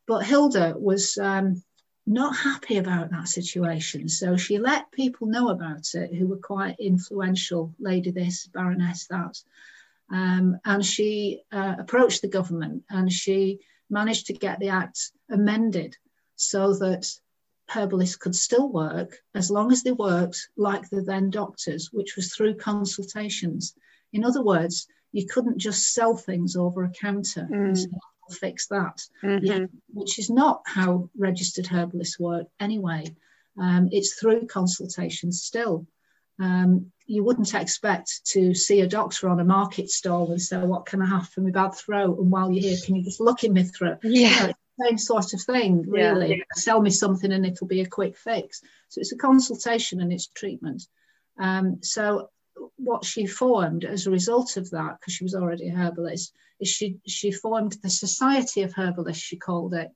[0.07, 1.65] But Hilda was um,
[2.07, 4.09] not happy about that situation.
[4.09, 9.37] So she let people know about it who were quite influential lady this, baroness that.
[10.15, 13.59] Um, and she uh, approached the government and she
[13.91, 15.97] managed to get the act amended
[16.37, 17.11] so that
[17.69, 22.33] herbalists could still work as long as they worked like the then doctors, which was
[22.33, 23.75] through consultations.
[24.13, 27.65] In other words, you couldn't just sell things over a counter mm.
[27.65, 27.89] and say,
[28.31, 29.45] fix that, mm-hmm.
[29.45, 33.05] yeah, which is not how registered herbalists work anyway.
[33.61, 35.87] Um, it's through consultations still.
[36.41, 40.87] Um, you wouldn't expect to see a doctor on a market stall and say, What
[40.87, 42.19] can I have for my bad throat?
[42.19, 43.99] And while you're here, can you just look in my throat?
[44.03, 44.53] Yeah.
[44.81, 46.31] Same sort of thing, really.
[46.31, 46.45] Yeah, yeah.
[46.55, 48.61] Sell me something and it'll be a quick fix.
[48.89, 50.83] So it's a consultation and it's treatment.
[51.39, 52.31] Um, so
[52.77, 56.69] what she formed as a result of that, because she was already a herbalist, is
[56.69, 59.91] she she formed the Society of Herbalists, she called it,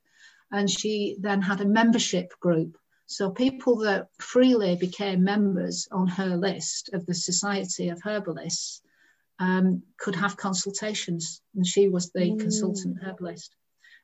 [0.51, 2.77] and she then had a membership group
[3.11, 8.83] so people that freely became members on her list of the Society of Herbalists
[9.39, 12.39] um, could have consultations, and she was the mm.
[12.39, 13.55] consultant herbalist.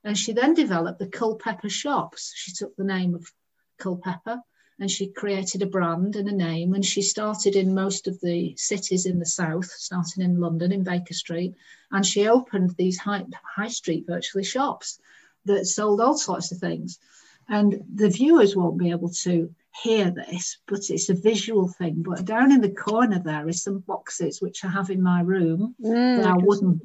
[0.04, 2.34] And she then developed the Culpeper shops.
[2.36, 3.32] She took the name of
[3.78, 4.42] Culpeper
[4.80, 6.74] and she created a brand and a name.
[6.74, 10.84] And she started in most of the cities in the south, starting in London in
[10.84, 11.54] Baker Street.
[11.92, 13.24] And she opened these high,
[13.56, 15.00] high street virtually shops
[15.46, 16.98] that sold all sorts of things.
[17.48, 19.54] And the viewers won't be able to
[19.84, 22.02] hear this, but it's a visual thing.
[22.02, 25.76] But down in the corner there is some boxes which I have in my room.
[25.84, 26.82] Mm, are wooden.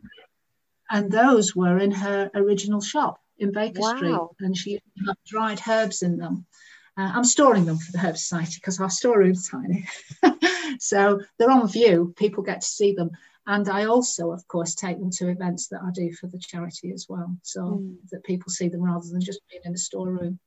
[0.90, 3.96] And those were in her original shop in Baker wow.
[3.96, 4.46] Street.
[4.46, 4.72] And she
[5.06, 6.46] had dried herbs in them.
[6.96, 9.86] Uh, I'm storing them for the Herb Society because our storeroom's tiny.
[10.78, 13.10] so they're on view, people get to see them.
[13.46, 16.92] And I also, of course, take them to events that I do for the charity
[16.92, 17.96] as well, so mm.
[18.10, 20.38] that people see them rather than just being in the storeroom.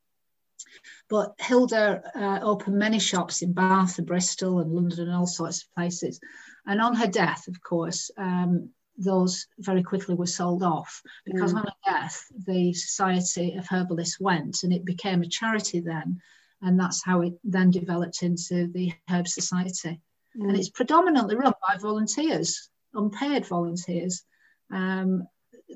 [1.09, 5.63] But Hilda uh, opened many shops in Bath and Bristol and London and all sorts
[5.63, 6.19] of places.
[6.65, 11.57] And on her death, of course, um, those very quickly were sold off because mm.
[11.57, 16.21] on her death, the Society of Herbalists went and it became a charity then.
[16.61, 19.99] And that's how it then developed into the Herb Society.
[20.37, 20.49] Mm.
[20.49, 24.23] And it's predominantly run by volunteers, unpaid volunteers.
[24.71, 25.27] Um,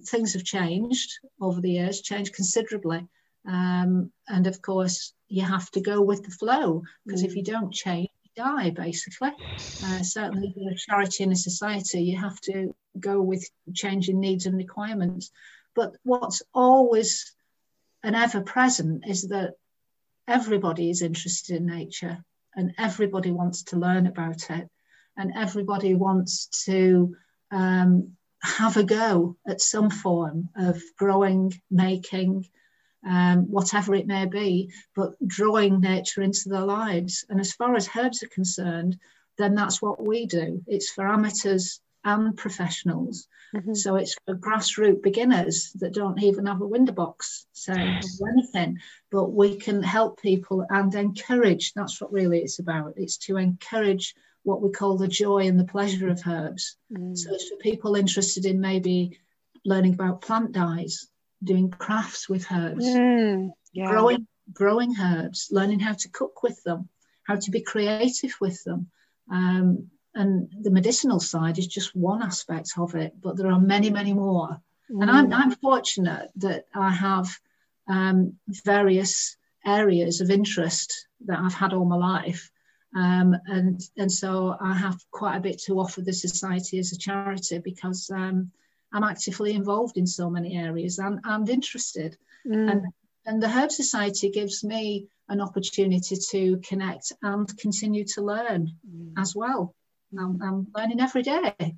[0.05, 3.07] things have changed over the years, changed considerably.
[3.47, 7.25] Um, and of course, you have to go with the flow because mm.
[7.25, 9.31] if you don't change, you die basically.
[9.83, 14.45] Uh, certainly, in a charity in a society, you have to go with changing needs
[14.45, 15.31] and requirements.
[15.75, 17.33] But what's always
[18.03, 19.53] and ever present is that
[20.27, 22.23] everybody is interested in nature
[22.55, 24.69] and everybody wants to learn about it
[25.15, 27.15] and everybody wants to
[27.51, 32.47] um, have a go at some form of growing, making,
[33.05, 37.25] um, whatever it may be, but drawing nature into their lives.
[37.29, 38.97] And as far as herbs are concerned,
[39.37, 40.63] then that's what we do.
[40.67, 43.27] It's for amateurs and professionals.
[43.55, 43.73] Mm-hmm.
[43.73, 48.79] So it's for grassroots beginners that don't even have a window box, say, or anything.
[49.11, 51.73] But we can help people and encourage.
[51.73, 52.93] That's what really it's about.
[52.97, 56.77] It's to encourage what we call the joy and the pleasure of herbs.
[56.91, 57.17] Mm.
[57.17, 59.19] So it's for people interested in maybe
[59.65, 61.07] learning about plant dyes,
[61.43, 63.49] doing crafts with herbs, mm.
[63.73, 63.89] yeah.
[63.89, 66.89] growing growing herbs, learning how to cook with them,
[67.23, 68.89] how to be creative with them.
[69.31, 73.89] Um, and the medicinal side is just one aspect of it, but there are many,
[73.89, 74.59] many more.
[74.89, 75.01] Mm.
[75.01, 77.29] And I'm, I'm fortunate that I have
[77.87, 78.33] um,
[78.65, 82.49] various areas of interest that I've had all my life.
[82.95, 86.97] Um, and, and so I have quite a bit to offer the society as a
[86.97, 88.51] charity because um,
[88.93, 92.17] I'm actively involved in so many areas and, and interested.
[92.45, 92.71] Mm.
[92.71, 92.85] And,
[93.25, 99.13] and the Herb Society gives me an opportunity to connect and continue to learn mm.
[99.17, 99.75] as well.
[100.17, 101.75] I'm, I'm learning every day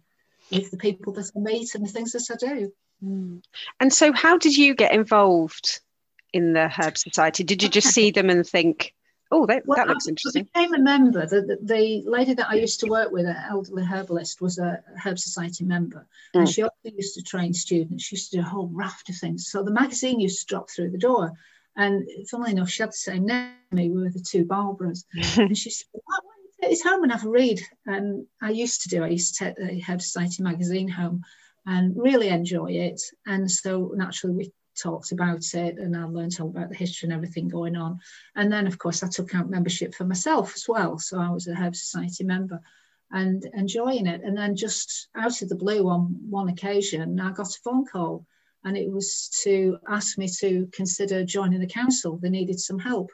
[0.52, 2.74] with the people that I meet and the things that I do.
[3.04, 3.42] Mm.
[3.80, 5.80] And so, how did you get involved
[6.34, 7.44] in the Herb Society?
[7.44, 8.94] Did you just see them and think,
[9.32, 10.48] oh, that, well, that looks interesting?
[10.54, 11.26] I became a member.
[11.26, 14.84] The, the, the, lady that I used to work with, an elderly herbalist, was a
[15.04, 16.08] Herb Society member.
[16.36, 16.42] Mm.
[16.42, 18.04] And she used to train students.
[18.04, 19.50] She used to do a whole raft of things.
[19.50, 21.34] So the magazine used to drop through the door.
[21.76, 23.54] And funnily enough, she had the same name.
[23.72, 25.06] We were the two Barbaras.
[25.38, 25.88] and she said,
[26.62, 27.62] it's home and have a read.
[27.86, 31.24] And I used to do, I used to take the Herb Society magazine home
[31.66, 33.02] and really enjoy it.
[33.26, 37.14] And so naturally we talked about it and I learned all about the history and
[37.14, 38.00] everything going on.
[38.36, 40.98] And then of course I took out membership for myself as well.
[41.00, 42.62] So I was a Herb Society member
[43.12, 44.22] and enjoying it.
[44.24, 48.26] And then just out of the blue on one occasion, I got a phone call
[48.64, 52.18] and it was to ask me to consider joining the council.
[52.18, 53.12] They needed some help.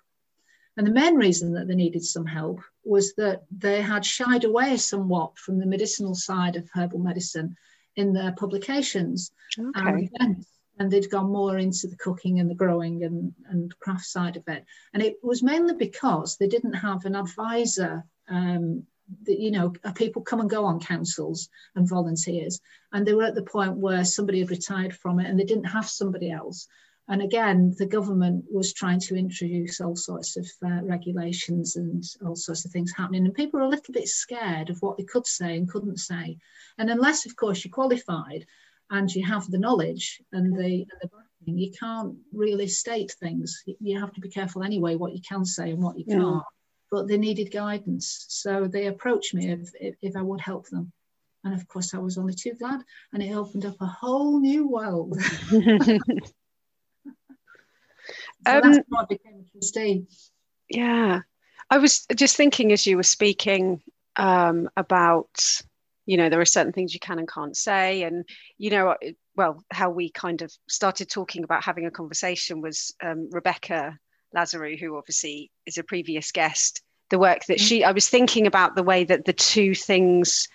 [0.78, 4.76] And the main reason that they needed some help was that they had shied away
[4.78, 7.56] somewhat from the medicinal side of herbal medicine
[7.96, 10.10] in their publications okay.
[10.20, 10.46] and
[10.78, 14.44] and they'd gone more into the cooking and the growing and, and craft side of
[14.48, 14.66] it.
[14.94, 18.04] And it was mainly because they didn't have an advisor.
[18.28, 18.84] Um,
[19.24, 22.60] that, you know, people come and go on councils and volunteers,
[22.92, 25.66] and they were at the point where somebody had retired from it and they didn't
[25.66, 26.68] have somebody else.
[27.08, 32.36] And again, the government was trying to introduce all sorts of uh, regulations and all
[32.36, 33.26] sorts of things happening.
[33.26, 36.38] And people were a little bit scared of what they could say and couldn't say.
[36.80, 38.48] And unless, of course, you're qualified
[38.90, 43.62] and you have the knowledge and the, the backing, you can't really state things.
[43.80, 46.16] You have to be careful anyway what you can say and what you yeah.
[46.16, 46.44] can't.
[46.92, 48.26] But they needed guidance.
[48.30, 50.92] So they approached me if, if, if I would help them.
[51.44, 52.82] And of course, I was only too glad.
[53.14, 55.18] And it opened up a whole new world.
[58.48, 60.06] So um, that's I became a trustee.
[60.70, 61.22] Yeah.
[61.70, 63.82] I was just thinking as you were speaking
[64.18, 65.30] um, about,
[66.06, 68.04] you know, there are certain things you can and can't say.
[68.04, 68.26] And,
[68.58, 68.96] you know,
[69.36, 73.98] well, how we kind of started talking about having a conversation was um, Rebecca
[74.36, 77.66] Lazarou, who obviously is a previous guest, the work that mm-hmm.
[77.66, 80.48] she, I was thinking about the way that the two things,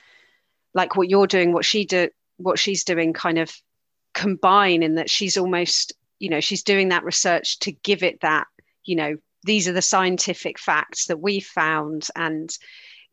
[0.75, 3.53] like what you're doing, what she do, what she's doing kind of
[4.15, 8.47] combine in that she's almost you know she's doing that research to give it that
[8.85, 12.51] you know these are the scientific facts that we found and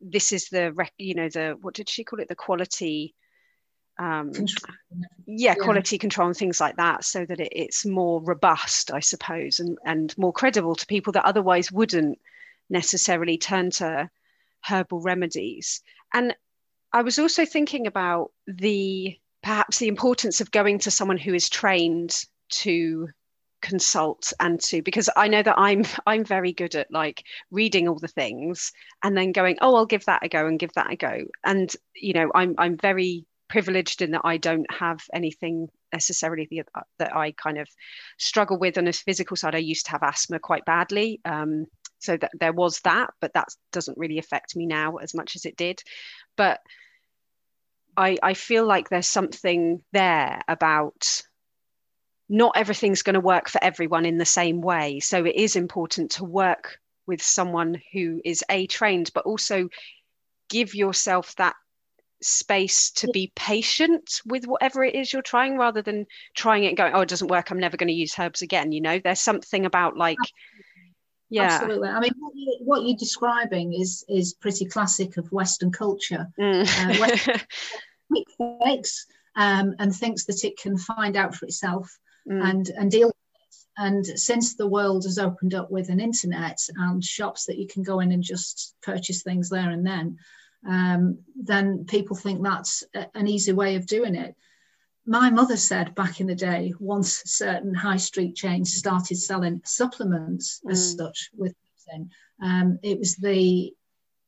[0.01, 3.13] this is the you know the what did she call it the quality
[3.99, 4.31] um,
[5.25, 9.59] yeah, quality control and things like that, so that it, it's more robust, I suppose,
[9.59, 12.19] and, and more credible to people that otherwise wouldn't
[12.69, 14.09] necessarily turn to
[14.63, 15.81] herbal remedies.
[16.13, 16.35] And
[16.93, 21.49] I was also thinking about the perhaps the importance of going to someone who is
[21.49, 23.07] trained to
[23.61, 27.99] consult and to because I know that I'm I'm very good at like reading all
[27.99, 28.71] the things
[29.03, 31.25] and then going oh I'll give that a go and give that a go.
[31.43, 36.63] And you know I'm I'm very privileged in that I don't have anything necessarily the,
[36.99, 37.67] that I kind of
[38.17, 41.65] struggle with on a physical side I used to have asthma quite badly um,
[41.99, 45.45] so that there was that but that doesn't really affect me now as much as
[45.45, 45.81] it did
[46.35, 46.59] but
[47.97, 51.23] I, I feel like there's something there about
[52.29, 54.99] not everything's going to work for everyone in the same way.
[54.99, 56.77] So it is important to work
[57.07, 59.69] with someone who is a trained, but also
[60.49, 61.55] give yourself that
[62.22, 66.05] space to be patient with whatever it is you're trying rather than
[66.36, 67.51] trying it and going, oh, it doesn't work.
[67.51, 68.72] I'm never going to use herbs again.
[68.72, 70.18] You know, there's something about like,
[71.30, 71.59] yeah.
[71.61, 71.89] Absolutely.
[71.89, 72.11] I mean,
[72.61, 76.28] what, you, are describing is is pretty classic of Western culture.
[76.39, 76.61] Mm.
[76.63, 77.41] Uh, Western
[78.09, 78.86] quick
[79.36, 81.97] um, and thinks that it can find out for itself
[82.30, 82.41] mm.
[82.43, 83.55] and and deal with it.
[83.78, 87.84] And since the world has opened up with an internet and shops that you can
[87.84, 90.18] go in and just purchase things there and then,
[90.66, 94.36] um, then people think that's a, an easy way of doing it.
[95.05, 100.62] My mother said back in the day, once certain high street chains started selling supplements
[100.66, 100.72] mm.
[100.72, 101.55] as such with
[102.41, 103.74] um, it was the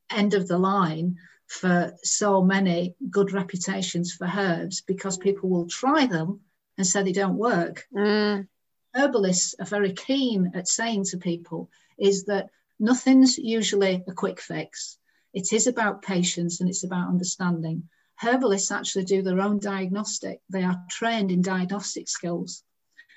[0.09, 1.17] end of the line
[1.47, 6.41] for so many good reputations for herbs because people will try them
[6.77, 7.85] and say they don't work.
[7.95, 8.47] Mm.
[8.93, 12.49] Herbalists are very keen at saying to people is that
[12.79, 14.97] nothing's usually a quick fix.
[15.33, 17.87] It is about patience and it's about understanding.
[18.15, 20.41] Herbalists actually do their own diagnostic.
[20.49, 22.63] They are trained in diagnostic skills.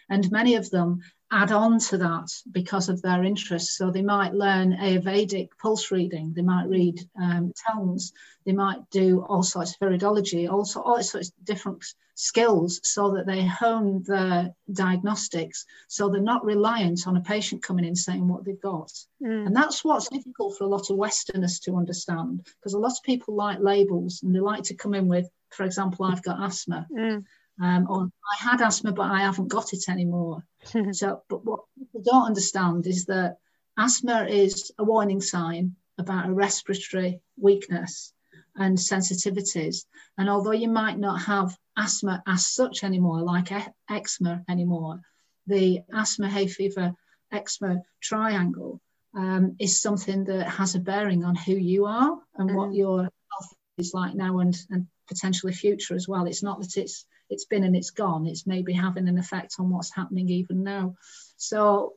[0.08, 1.00] And many of them
[1.32, 3.78] add on to that because of their interests.
[3.78, 8.12] So they might learn Ayurvedic pulse reading, they might read um, tones,
[8.44, 11.82] they might do all sorts of iridology, also all sorts of different
[12.14, 17.86] skills so that they hone their diagnostics so they're not reliant on a patient coming
[17.86, 18.92] in saying what they've got.
[19.22, 19.46] Mm.
[19.46, 23.02] And that's what's difficult for a lot of Westerners to understand because a lot of
[23.04, 26.86] people like labels and they like to come in with, for example, I've got asthma.
[26.94, 27.24] Mm
[27.60, 30.44] um, or I had asthma, but I haven't got it anymore.
[30.92, 33.38] so, but what people don't understand is that
[33.78, 38.12] asthma is a warning sign about a respiratory weakness
[38.56, 39.84] and sensitivities.
[40.18, 43.50] And although you might not have asthma as such anymore, like
[43.90, 45.00] eczema anymore,
[45.46, 46.94] the asthma, hay fever,
[47.32, 48.80] eczema triangle
[49.14, 52.56] um, is something that has a bearing on who you are and mm-hmm.
[52.56, 56.26] what your health is like now and, and potentially future as well.
[56.26, 58.26] It's not that it's it's been and it's gone.
[58.26, 60.94] It's maybe having an effect on what's happening even now.
[61.36, 61.94] So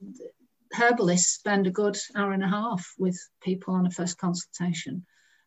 [0.71, 5.05] herbalists spend a good hour and a half with people on a first consultation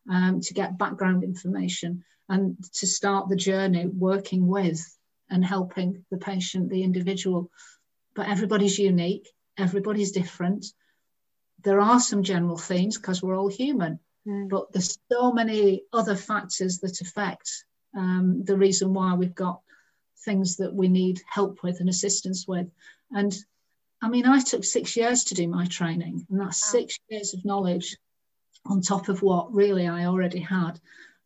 [0.09, 4.81] um, to get background information and to start the journey working with
[5.29, 7.49] and helping the patient, the individual.
[8.15, 9.27] But everybody's unique,
[9.57, 10.65] everybody's different.
[11.63, 14.49] There are some general themes because we're all human, mm.
[14.49, 17.65] but there's so many other factors that affect
[17.95, 19.61] um, the reason why we've got
[20.25, 22.67] things that we need help with and assistance with.
[23.11, 23.35] And
[24.01, 26.79] I mean, I took six years to do my training, and that's wow.
[26.79, 27.97] six years of knowledge
[28.65, 30.79] on top of what really I already had.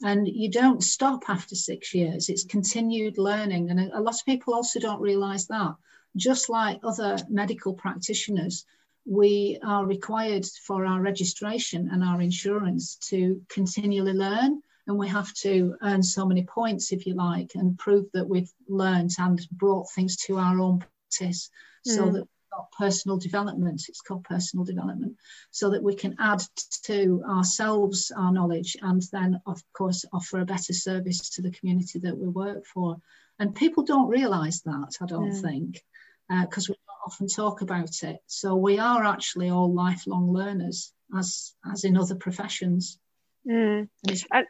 [0.03, 3.69] And you don't stop after six years, it's continued learning.
[3.69, 5.75] And a, a lot of people also don't realize that.
[6.15, 8.65] Just like other medical practitioners,
[9.05, 15.33] we are required for our registration and our insurance to continually learn and we have
[15.35, 19.89] to earn so many points, if you like, and prove that we've learned and brought
[19.91, 21.49] things to our own practice
[21.87, 21.95] mm.
[21.95, 22.27] so that
[22.77, 25.15] personal development it's called personal development
[25.51, 26.41] so that we can add
[26.83, 31.99] to ourselves our knowledge and then of course offer a better service to the community
[31.99, 32.97] that we work for
[33.39, 35.41] and people don't realize that i don't mm.
[35.41, 35.83] think
[36.41, 40.93] because uh, we don't often talk about it so we are actually all lifelong learners
[41.17, 42.97] as as in other professions
[43.47, 43.87] mm.
[44.31, 44.47] and,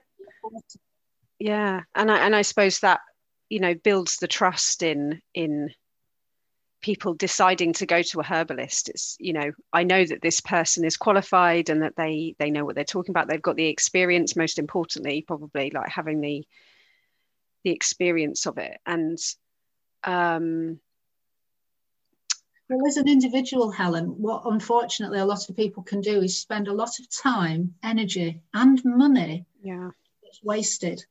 [1.39, 3.01] yeah and I, and I suppose that
[3.49, 5.69] you know builds the trust in in
[6.81, 8.89] people deciding to go to a herbalist.
[8.89, 12.65] It's you know i know that this person is qualified and that they they know
[12.65, 13.27] what they're talking about.
[13.27, 16.45] They've got the experience most importantly probably like having the
[17.63, 18.77] the experience of it.
[18.85, 19.17] And
[20.03, 20.79] um
[22.69, 26.67] well as an individual helen what unfortunately a lot of people can do is spend
[26.67, 29.89] a lot of time energy and money yeah
[30.43, 31.03] wasted.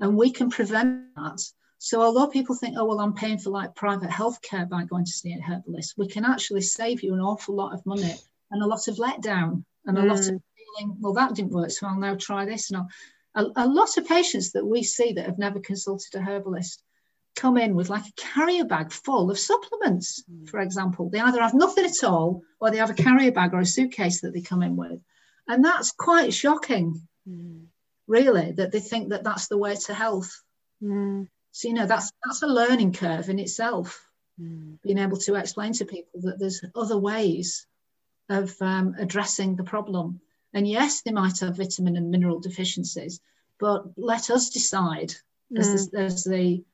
[0.00, 1.40] And we can prevent that.
[1.78, 5.10] So although people think, oh, well, I'm paying for like private healthcare by going to
[5.10, 8.14] see a herbalist, we can actually save you an awful lot of money
[8.50, 10.08] and a lot of letdown and a mm.
[10.08, 10.42] lot of mm.
[10.56, 12.70] feeling, well, that didn't work, so I'll now try this.
[12.70, 12.88] And
[13.34, 16.82] a, a lot of patients that we see that have never consulted a herbalist
[17.34, 20.48] come in with like a carrier bag full of supplements, mm.
[20.48, 21.10] for example.
[21.10, 24.22] They either have nothing at all or they have a carrier bag or a suitcase
[24.22, 25.00] that they come in with.
[25.46, 27.66] And that's quite shocking, mm.
[28.06, 30.42] Really, that they think that that's the way to health.
[30.82, 31.28] Mm.
[31.52, 34.04] So, you know, that's, that's a learning curve in itself,
[34.40, 34.78] mm.
[34.82, 37.66] being able to explain to people that there's other ways
[38.28, 40.20] of um, addressing the problem.
[40.52, 43.20] And yes, they might have vitamin and mineral deficiencies,
[43.58, 45.14] but let us decide
[45.56, 46.00] as, the, mm.
[46.00, 46.64] as the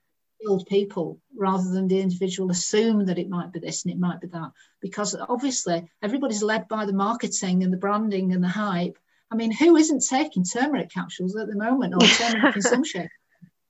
[0.41, 4.21] skilled people rather than the individual assume that it might be this and it might
[4.21, 4.51] be that.
[4.81, 8.99] Because obviously everybody's led by the marketing and the branding and the hype.
[9.33, 13.09] I mean, who isn't taking turmeric capsules at the moment or turmeric consumption?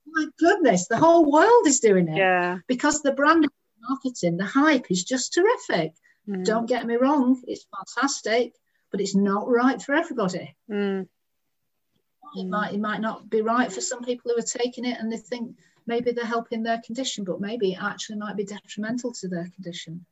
[0.07, 2.17] My goodness, the whole world is doing it.
[2.17, 2.59] Yeah.
[2.67, 3.47] Because the brand
[3.89, 5.95] marketing, the hype is just terrific.
[6.29, 6.45] Mm.
[6.45, 8.55] Don't get me wrong, it's fantastic,
[8.91, 10.57] but it's not right for everybody.
[10.69, 11.07] Mm.
[12.35, 15.13] It might it might not be right for some people who are taking it and
[15.13, 15.57] they think
[15.87, 20.07] maybe they're helping their condition, but maybe it actually might be detrimental to their condition.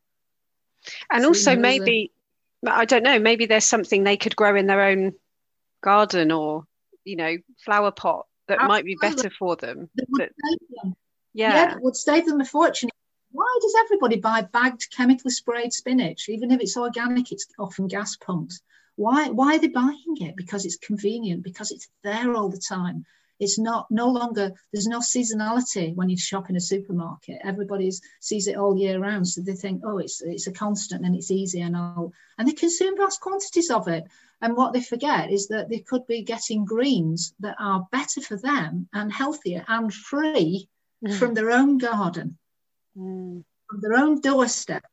[1.11, 2.13] And so, also, maybe,
[2.65, 2.71] a...
[2.71, 5.15] I don't know, maybe there's something they could grow in their own
[5.83, 6.65] garden or,
[7.05, 8.75] you know, flower pot that Absolutely.
[8.75, 9.89] might be better for them.
[9.95, 10.31] That,
[10.83, 10.95] them.
[11.33, 11.55] Yeah.
[11.55, 12.91] yeah, would save them a fortune.
[13.33, 16.29] Why does everybody buy bagged, chemically sprayed spinach?
[16.29, 18.61] Even if it's organic, it's often gas pumped.
[18.97, 20.35] Why, why are they buying it?
[20.37, 23.07] Because it's convenient, because it's there all the time
[23.41, 28.47] it's not no longer there's no seasonality when you shop in a supermarket everybody sees
[28.47, 31.61] it all year round so they think oh it's it's a constant and it's easy
[31.61, 34.05] and all and they consume vast quantities of it
[34.43, 38.37] and what they forget is that they could be getting greens that are better for
[38.37, 40.69] them and healthier and free
[41.05, 41.19] mm.
[41.19, 42.39] from their own garden
[42.97, 43.43] mm.
[43.69, 44.85] from their own doorstep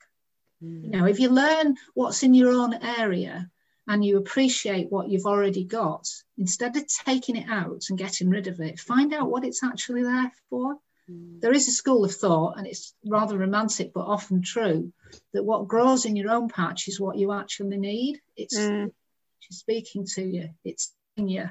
[0.63, 0.83] mm.
[0.83, 3.49] you know if you learn what's in your own area
[3.87, 6.07] and you appreciate what you've already got,
[6.37, 10.03] instead of taking it out and getting rid of it, find out what it's actually
[10.03, 10.75] there for.
[11.09, 11.39] Mm.
[11.39, 14.91] There is a school of thought, and it's rather romantic but often true,
[15.33, 18.19] that what grows in your own patch is what you actually need.
[18.35, 18.91] It's mm.
[19.49, 21.49] speaking to you, it's in you.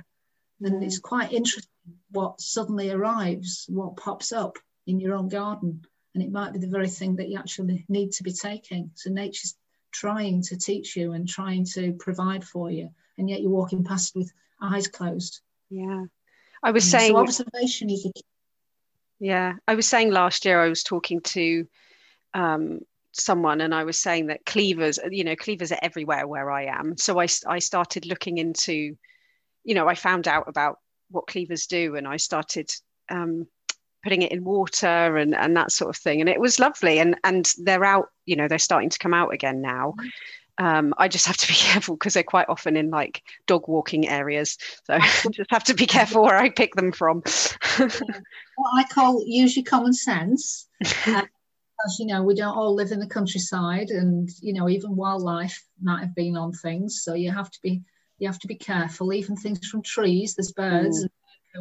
[0.60, 0.84] And mm.
[0.84, 1.70] it's quite interesting
[2.10, 5.82] what suddenly arrives, what pops up in your own garden.
[6.14, 8.90] And it might be the very thing that you actually need to be taking.
[8.94, 9.54] So nature's
[9.98, 14.14] trying to teach you and trying to provide for you, and yet you're walking past
[14.14, 14.30] with
[14.60, 15.40] eyes closed.
[15.70, 16.04] Yeah.
[16.62, 18.24] I was saying so observation is a key.
[19.20, 19.54] Yeah.
[19.66, 21.66] I was saying last year I was talking to
[22.34, 22.80] um,
[23.12, 26.96] someone and I was saying that cleavers, you know, cleavers are everywhere where I am.
[26.96, 28.96] So I, I started looking into,
[29.64, 30.78] you know, I found out about
[31.10, 32.70] what cleavers do and I started
[33.10, 33.46] um,
[34.06, 37.16] putting it in water and and that sort of thing and it was lovely and
[37.24, 39.94] and they're out you know they're starting to come out again now
[40.58, 44.08] um, I just have to be careful because they're quite often in like dog walking
[44.08, 44.56] areas.
[44.84, 45.00] So I
[45.32, 47.22] just have to be careful where I pick them from.
[47.76, 50.66] what I call use your common sense.
[51.06, 51.22] Uh,
[51.86, 55.62] as you know, we don't all live in the countryside, and you know, even wildlife
[55.82, 57.02] might have been on things.
[57.02, 57.82] So you have to be
[58.18, 59.12] you have to be careful.
[59.12, 61.08] Even things from trees, there's birds mm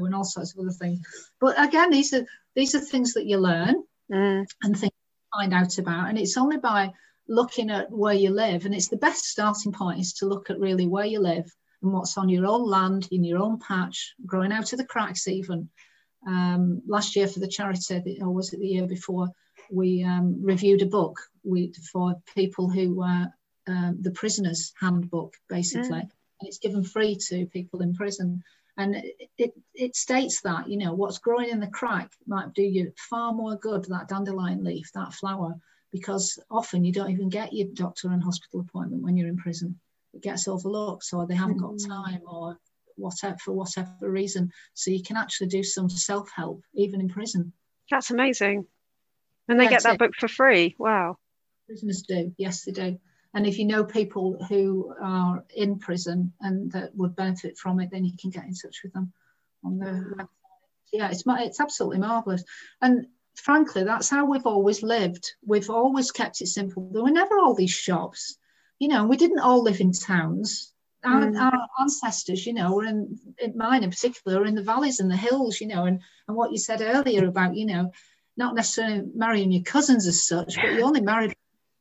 [0.03, 0.99] and all sorts of other things.
[1.39, 2.25] But again, these are
[2.55, 4.45] these are things that you learn mm.
[4.63, 4.91] and things
[5.33, 6.91] find out about, and it's only by
[7.27, 10.59] looking at where you live, and it's the best starting point is to look at
[10.59, 11.49] really where you live
[11.81, 15.27] and what's on your own land, in your own patch, growing out of the cracks
[15.27, 15.69] even.
[16.27, 19.29] Um, last year for the charity, or was it the year before,
[19.71, 23.25] we um, reviewed a book we, for people who uh,
[23.67, 26.09] um, the prisoners handbook basically mm.
[26.39, 28.43] and it's given free to people in prison
[28.77, 28.95] and
[29.37, 33.31] it, it states that, you know, what's growing in the crack might do you far
[33.33, 35.55] more good, that dandelion leaf, that flower,
[35.91, 39.79] because often you don't even get your doctor and hospital appointment when you're in prison.
[40.13, 41.87] It gets overlooked, or they haven't got mm.
[41.87, 42.57] time, or
[42.97, 44.51] whatever for whatever reason.
[44.73, 47.53] So you can actually do some self help even in prison.
[47.89, 48.65] That's amazing.
[49.47, 49.99] And they That's get that it.
[49.99, 50.75] book for free.
[50.79, 51.17] Wow.
[51.67, 52.33] Prisoners do.
[52.37, 52.99] Yes, they do.
[53.35, 57.91] And if you know people who are in prison and that would benefit from it,
[57.91, 59.11] then you can get in touch with them
[59.63, 60.27] on the website.
[60.93, 62.45] Yeah, it's it's absolutely marvelous.
[62.81, 65.33] And frankly, that's how we've always lived.
[65.45, 66.89] We've always kept it simple.
[66.93, 68.37] There were never all these shops,
[68.79, 69.05] you know.
[69.05, 70.71] We didn't all live in towns.
[71.03, 71.37] Our, mm.
[71.37, 75.11] our, ancestors, you know, were in, in mine in particular, were in the valleys and
[75.11, 77.91] the hills, you know, and, and what you said earlier about, you know,
[78.37, 81.35] not necessarily marrying your cousins as such, but you only married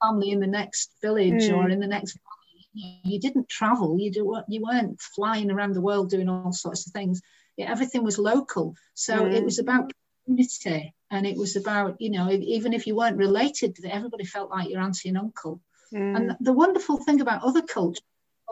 [0.05, 1.57] family in the next village mm.
[1.57, 3.01] or in the next valley.
[3.05, 6.87] you didn't travel you do what you weren't flying around the world doing all sorts
[6.87, 7.21] of things
[7.57, 9.33] yeah, everything was local so mm.
[9.33, 9.93] it was about
[10.25, 14.69] community and it was about you know even if you weren't related everybody felt like
[14.69, 15.61] your auntie and uncle
[15.93, 16.17] mm.
[16.17, 18.03] and the wonderful thing about other cultures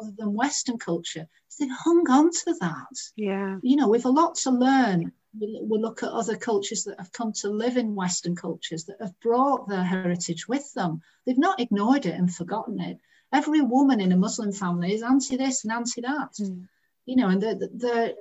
[0.00, 1.26] other than western culture
[1.59, 6.02] they've hung on to that yeah you know we've a lot to learn we, look
[6.02, 9.82] at other cultures that have come to live in Western cultures that have brought their
[9.82, 11.00] heritage with them.
[11.24, 12.98] They've not ignored it and forgotten it.
[13.32, 16.34] Every woman in a Muslim family is anti this and anti that.
[16.38, 16.68] Mm.
[17.06, 18.16] You know, and the, the,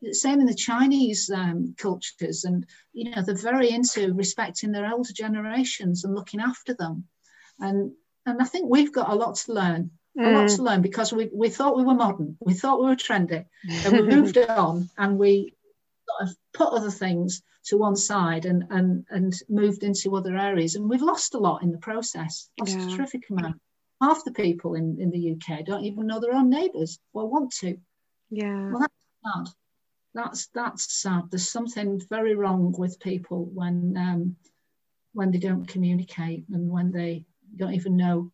[0.00, 4.86] the same in the Chinese um, cultures, and you know they're very into respecting their
[4.86, 7.04] elder generations and looking after them,
[7.60, 7.92] and
[8.26, 10.64] and I think we've got a lot to learn, a lot to mm.
[10.64, 13.44] learn because we we thought we were modern, we thought we were trendy,
[13.84, 15.54] and we moved on, and we
[16.06, 20.74] sort of put other things to one side and and and moved into other areas,
[20.74, 22.86] and we've lost a lot in the process, lost yeah.
[22.86, 23.60] a terrific amount.
[24.02, 27.52] Half the people in in the UK don't even know their own neighbours or want
[27.60, 27.76] to.
[28.30, 28.70] Yeah.
[28.70, 28.94] Well, that's
[29.24, 29.54] sad
[30.14, 31.24] that's that's sad.
[31.30, 34.36] There's something very wrong with people when um,
[35.12, 37.24] when they don't communicate and when they
[37.56, 38.30] don't even know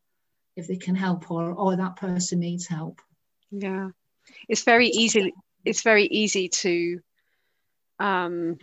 [0.56, 3.00] if they can help or or that person needs help.
[3.50, 3.88] Yeah,
[4.48, 5.32] it's very easy.
[5.64, 7.00] It's very easy to
[8.00, 8.58] um,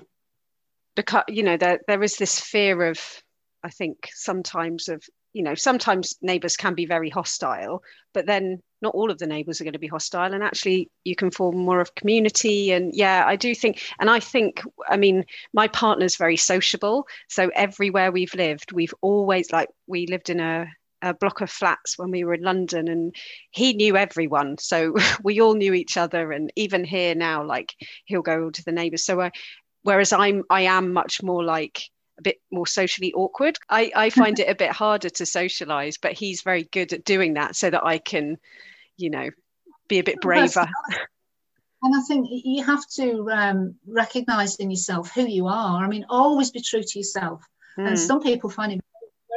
[0.96, 3.00] because you know there there is this fear of
[3.64, 7.84] I think sometimes of you know sometimes neighbors can be very hostile,
[8.14, 11.16] but then not all of the neighbors are going to be hostile and actually you
[11.16, 15.26] can form more of community and yeah i do think and i think i mean
[15.54, 20.68] my partner's very sociable so everywhere we've lived we've always like we lived in a,
[21.10, 23.16] a block of flats when we were in london and
[23.52, 24.94] he knew everyone so
[25.24, 27.74] we all knew each other and even here now like
[28.06, 29.30] he'll go to the neighbors so uh,
[29.84, 31.82] whereas i'm i am much more like
[32.18, 33.58] a bit more socially awkward.
[33.70, 37.36] I, I find it a bit harder to socialize, but he's very good at doing
[37.36, 38.38] that so that I can,
[38.98, 39.30] you know,
[39.88, 40.68] be a bit braver.
[41.84, 45.84] And I think you have to um, recognize in yourself who you are.
[45.84, 47.46] I mean, always be true to yourself.
[47.78, 47.90] Mm.
[47.90, 48.82] And some people find it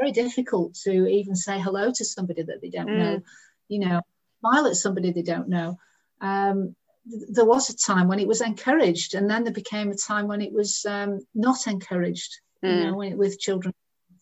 [0.01, 2.99] very difficult to even say hello to somebody that they don't mm.
[2.99, 3.23] know,
[3.69, 4.01] you know,
[4.41, 5.79] smile at somebody they don't know.
[6.21, 6.75] Um,
[7.05, 10.41] there was a time when it was encouraged, and then there became a time when
[10.41, 12.77] it was um, not encouraged mm.
[12.77, 13.75] you know, with children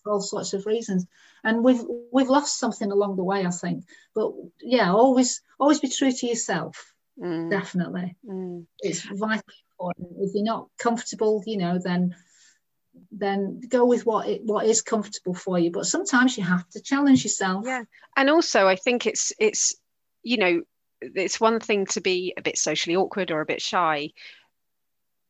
[0.03, 1.07] for all sorts of reasons.
[1.45, 3.85] And we've we've lost something along the way, I think.
[4.15, 6.93] But yeah, always always be true to yourself.
[7.21, 7.51] Mm.
[7.51, 8.67] Definitely, mm.
[8.81, 10.09] it's vitally important.
[10.21, 12.15] If you're not comfortable, you know, then
[13.11, 15.71] then go with what it, what is comfortable for you.
[15.71, 17.65] But sometimes you have to challenge yourself.
[17.67, 17.85] Yeah,
[18.17, 19.75] and also I think it's it's
[20.23, 20.63] you know
[21.01, 24.11] it's one thing to be a bit socially awkward or a bit shy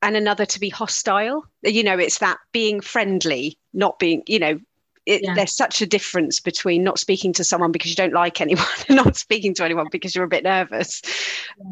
[0.03, 4.59] and another to be hostile you know it's that being friendly not being you know
[5.07, 5.35] it, yeah.
[5.35, 8.97] there's such a difference between not speaking to someone because you don't like anyone and
[8.97, 11.03] not speaking to anyone because you're a bit nervous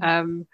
[0.01, 0.47] yeah, um,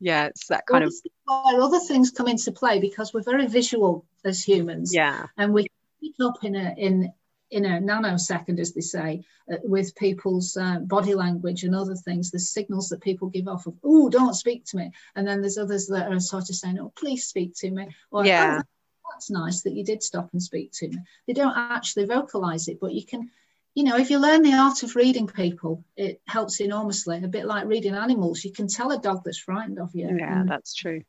[0.00, 0.94] yeah it's that kind well, of
[1.30, 5.66] other things come into play because we're very visual as humans yeah and we
[6.02, 7.12] pick up in a in
[7.50, 12.30] in a nanosecond, as they say, uh, with people's uh, body language and other things.
[12.30, 14.92] There's signals that people give off of, oh, don't speak to me.
[15.16, 17.88] And then there's others that are sort of saying, oh, please speak to me.
[18.10, 18.60] Or, yeah.
[18.62, 20.98] Oh, that's nice that you did stop and speak to me.
[21.26, 23.30] They don't actually vocalize it, but you can,
[23.74, 27.22] you know, if you learn the art of reading people, it helps enormously.
[27.22, 28.44] A bit like reading animals.
[28.44, 30.16] You can tell a dog that's frightened of you.
[30.18, 31.02] Yeah, that's true.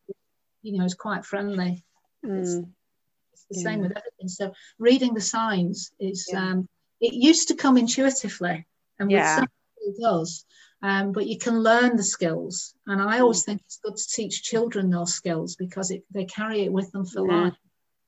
[0.62, 1.84] You know, it's quite friendly.
[2.26, 2.72] Mm
[3.52, 3.64] the yeah.
[3.64, 4.28] same with everything.
[4.28, 6.52] So reading the signs is yeah.
[6.52, 8.66] um, it used to come intuitively,
[9.00, 9.20] and yeah.
[9.20, 9.48] with some
[9.78, 10.46] it does.
[10.84, 13.46] Um, but you can learn the skills, and I always mm.
[13.46, 17.06] think it's good to teach children those skills because it, they carry it with them
[17.06, 17.54] for yeah, life.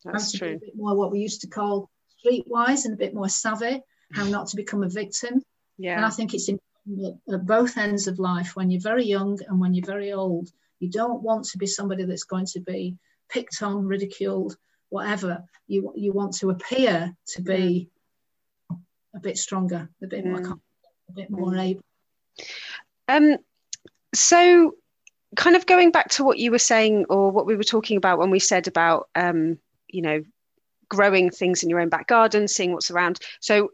[0.06, 0.56] That's true.
[0.56, 1.90] a bit more what we used to call
[2.26, 3.82] streetwise and a bit more savvy,
[4.14, 5.42] how not to become a victim.
[5.78, 5.98] Yeah.
[5.98, 6.64] And I think it's important
[7.32, 10.50] at both ends of life, when you're very young and when you're very old,
[10.80, 12.98] you don't want to be somebody that's going to be
[13.30, 14.58] picked on, ridiculed,
[14.90, 15.44] whatever.
[15.68, 17.90] You you want to appear to be
[19.16, 20.60] a bit stronger a bit more
[21.10, 21.82] a bit more able.
[23.08, 23.38] Um
[24.14, 24.76] so
[25.36, 28.20] kind of going back to what you were saying or what we were talking about
[28.20, 29.58] when we said about um
[29.88, 30.22] you know
[30.90, 33.20] growing things in your own back garden seeing what's around.
[33.40, 33.72] So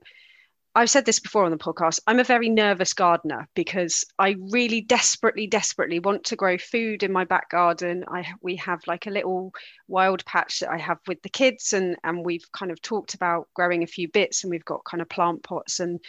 [0.76, 2.00] I've said this before on the podcast.
[2.06, 7.12] I'm a very nervous gardener because I really desperately, desperately want to grow food in
[7.12, 8.06] my back garden.
[8.08, 9.52] I we have like a little
[9.88, 13.48] wild patch that I have with the kids, and and we've kind of talked about
[13.56, 16.00] growing a few bits, and we've got kind of plant pots, and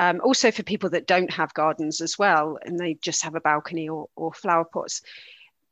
[0.00, 3.40] um, also for people that don't have gardens as well, and they just have a
[3.40, 5.02] balcony or or flower pots.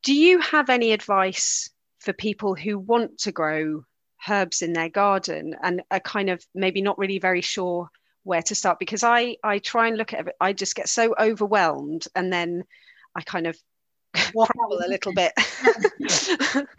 [0.04, 1.68] Do you have any advice
[1.98, 3.82] for people who want to grow
[4.28, 7.90] herbs in their garden and are kind of maybe not really very sure
[8.28, 10.36] where to start because I I try and look at it.
[10.40, 12.64] I just get so overwhelmed and then
[13.14, 13.58] I kind of
[14.14, 15.32] crumble a little bit.
[15.98, 16.64] yeah.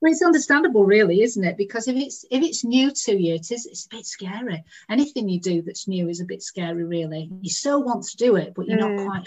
[0.00, 1.56] Well, it's understandable, really, isn't it?
[1.56, 4.62] Because if it's if it's new to you, it is it's a bit scary.
[4.88, 7.28] Anything you do that's new is a bit scary, really.
[7.42, 8.96] You still want to do it, but you're mm.
[8.96, 9.26] not quite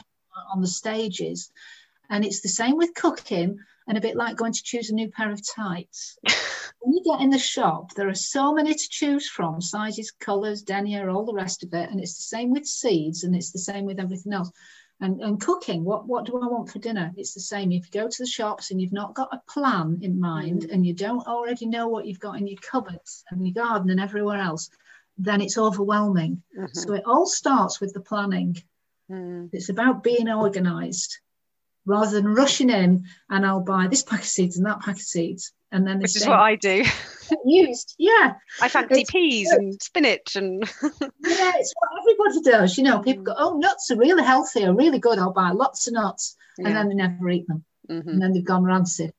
[0.54, 1.52] on the stages.
[2.10, 5.10] And it's the same with cooking and a bit like going to choose a new
[5.10, 6.18] pair of tights.
[6.82, 10.64] when you get in the shop, there are so many to choose from sizes, colors,
[10.64, 11.90] denier, all the rest of it.
[11.92, 14.52] And it's the same with seeds and it's the same with everything else.
[15.00, 17.12] And, and cooking, what, what do I want for dinner?
[17.18, 17.72] It's the same.
[17.72, 20.72] If you go to the shops and you've not got a plan in mind mm.
[20.72, 24.00] and you don't already know what you've got in your cupboards and your garden and
[24.00, 24.70] everywhere else,
[25.18, 26.42] then it's overwhelming.
[26.58, 26.74] Mm-hmm.
[26.74, 28.58] So it all starts with the planning.
[29.10, 29.50] Mm.
[29.54, 31.20] It's about being organized
[31.86, 35.02] rather than rushing in and I'll buy this pack of seeds and that pack of
[35.02, 35.54] seeds.
[35.72, 36.84] And then which is what I do.
[37.46, 38.34] used, yeah.
[38.62, 39.62] I fancy it's peas good.
[39.62, 42.78] and spinach and yeah, it's what everybody does.
[42.78, 45.18] You know, people go, "Oh, nuts are really healthy, are really good.
[45.18, 46.68] I'll buy lots of nuts," yeah.
[46.68, 48.10] and then they never eat them, mm-hmm.
[48.10, 49.14] and then they've gone rancid.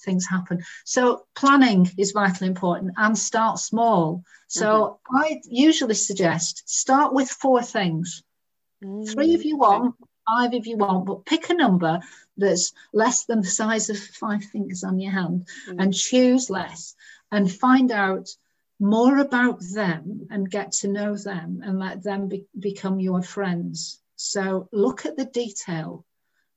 [0.00, 0.62] Things happen.
[0.84, 4.22] So planning is vitally important, and start small.
[4.48, 5.16] So mm-hmm.
[5.16, 8.22] I usually suggest start with four things.
[8.82, 9.12] Mm-hmm.
[9.12, 12.00] Three if you want, five if you want, but pick a number
[12.36, 15.82] that's less than the size of five fingers on your hand mm.
[15.82, 16.94] and choose less
[17.30, 18.28] and find out
[18.80, 24.00] more about them and get to know them and let them be, become your friends.
[24.16, 26.04] So look at the detail,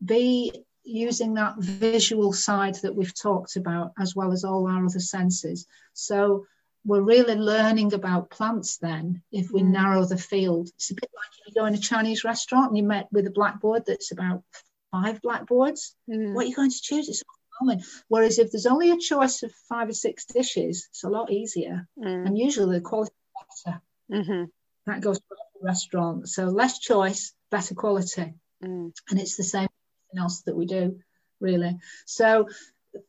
[0.04, 0.52] be
[0.84, 5.68] using that visual side that we've talked about as well as all our other senses.
[5.94, 6.46] So
[6.88, 9.72] we're really learning about plants then if we mm.
[9.72, 10.70] narrow the field.
[10.76, 13.28] It's a bit like if you go in a Chinese restaurant and you met with
[13.28, 14.44] a blackboard that's about
[14.92, 15.96] five blackboards.
[16.10, 16.34] Mm.
[16.34, 17.10] What are you going to choose?
[17.10, 17.24] It's
[17.60, 17.84] overwhelming.
[18.08, 21.88] Whereas if there's only a choice of five or six dishes, it's a lot easier.
[22.00, 22.28] Mm.
[22.28, 23.82] And usually the quality is better.
[24.12, 24.44] Mm-hmm.
[24.86, 26.30] That goes to every restaurant.
[26.30, 28.34] So less choice, better quality.
[28.64, 28.94] Mm.
[29.10, 29.68] And it's the same
[30.18, 31.00] else that we do,
[31.42, 31.78] really.
[32.06, 32.48] So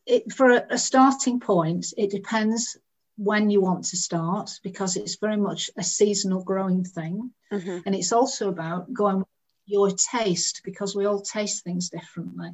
[0.05, 2.77] it, for a, a starting point, it depends
[3.19, 7.31] when you want to start because it's very much a seasonal growing thing.
[7.51, 7.79] Mm-hmm.
[7.85, 9.25] And it's also about going
[9.65, 12.51] your taste because we all taste things differently.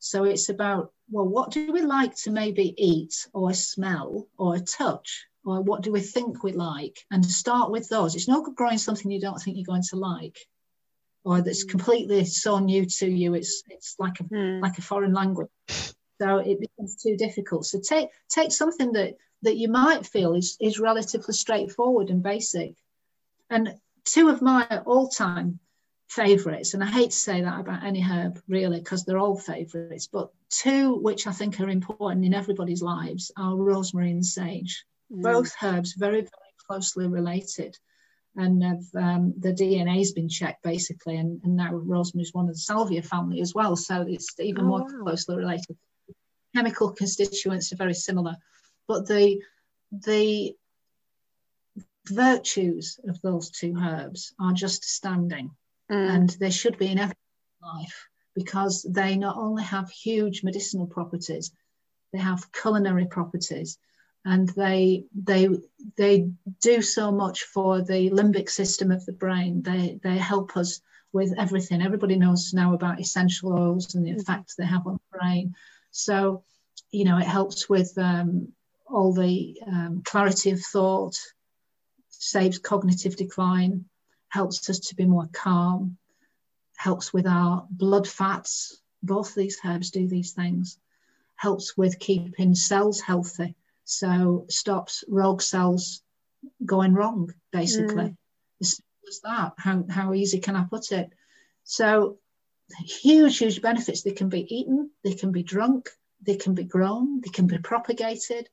[0.00, 5.26] So it's about, well, what do we like to maybe eat or smell or touch?
[5.44, 6.98] Or what do we think we like?
[7.12, 8.16] And start with those.
[8.16, 10.36] It's no good growing something you don't think you're going to like
[11.24, 11.70] or that's mm.
[11.70, 13.34] completely so new to you.
[13.34, 14.62] It's it's like a mm.
[14.62, 15.48] like a foreign language.
[16.20, 17.66] So it becomes too difficult.
[17.66, 22.74] So take take something that that you might feel is, is relatively straightforward and basic.
[23.50, 23.74] And
[24.04, 25.60] two of my all time
[26.08, 30.08] favorites, and I hate to say that about any herb really, because they're all favorites,
[30.10, 34.84] but two which I think are important in everybody's lives are rosemary and sage.
[35.12, 35.22] Mm.
[35.22, 37.76] Both herbs very, very closely related.
[38.36, 38.62] And
[38.94, 42.60] um, the DNA has been checked basically, and, and now rosemary is one of the
[42.60, 45.04] salvia family as well, so it's even oh, more wow.
[45.04, 45.76] closely related.
[46.54, 48.36] Chemical constituents are very similar
[48.88, 49.40] but the
[49.92, 50.56] the
[52.08, 55.50] virtues of those two herbs are just standing
[55.90, 56.10] mm.
[56.14, 57.14] and they should be in every
[57.62, 61.52] life because they not only have huge medicinal properties
[62.12, 63.78] they have culinary properties
[64.24, 65.48] and they they
[65.96, 66.30] they
[66.60, 70.80] do so much for the limbic system of the brain they they help us
[71.12, 74.20] with everything everybody knows now about essential oils and the mm.
[74.20, 75.54] effect they have on the brain
[75.90, 76.42] so
[76.90, 78.48] you know it helps with um,
[78.90, 81.16] all the um, clarity of thought,
[82.08, 83.84] saves cognitive decline,
[84.28, 85.96] helps us to be more calm,
[86.76, 88.80] helps with our blood fats.
[89.02, 90.78] Both these herbs do these things.
[91.36, 93.54] Helps with keeping cells healthy.
[93.84, 96.02] So stops rogue cells
[96.64, 98.04] going wrong, basically.
[98.04, 98.16] Mm.
[98.60, 99.54] As as that.
[99.56, 101.10] How, how easy can I put it?
[101.64, 102.18] So
[102.78, 104.02] huge, huge benefits.
[104.02, 105.90] They can be eaten, they can be drunk,
[106.22, 108.48] they can be grown, they can be propagated.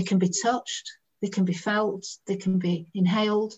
[0.00, 0.90] They can be touched,
[1.20, 3.52] they can be felt, they can be inhaled,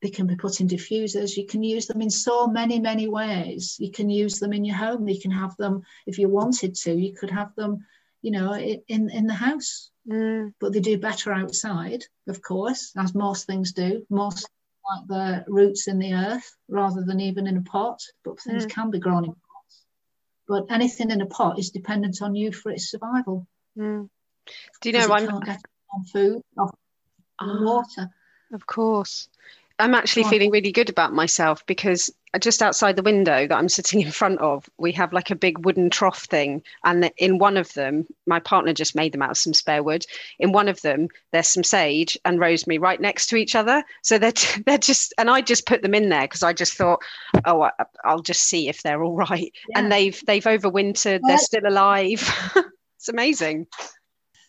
[0.00, 1.36] they can be put in diffusers.
[1.36, 3.74] You can use them in so many, many ways.
[3.80, 5.08] You can use them in your home.
[5.08, 7.84] You can have them, if you wanted to, you could have them,
[8.22, 9.90] you know, in, in the house.
[10.08, 10.54] Mm.
[10.60, 14.06] But they do better outside, of course, as most things do.
[14.08, 14.48] Most
[14.88, 18.00] like the roots in the earth rather than even in a pot.
[18.22, 18.70] But things mm.
[18.70, 19.84] can be grown in pots.
[20.46, 23.48] But anything in a pot is dependent on you for its survival.
[23.76, 24.08] Mm.
[24.80, 26.70] Do you know I'm on food, on oh,
[27.38, 28.10] ah, water?
[28.52, 29.28] Of course.
[29.80, 34.00] I'm actually feeling really good about myself because just outside the window that I'm sitting
[34.02, 36.62] in front of, we have like a big wooden trough thing.
[36.84, 40.04] And in one of them, my partner just made them out of some spare wood.
[40.38, 43.82] In one of them, there's some sage and rosemary right next to each other.
[44.02, 44.32] So they're,
[44.66, 47.00] they're just, and I just put them in there because I just thought,
[47.46, 47.72] oh, I,
[48.04, 49.52] will just see if they're all right.
[49.70, 49.78] Yeah.
[49.78, 52.28] And they've, they've overwintered, they're still alive.
[52.96, 53.66] it's amazing.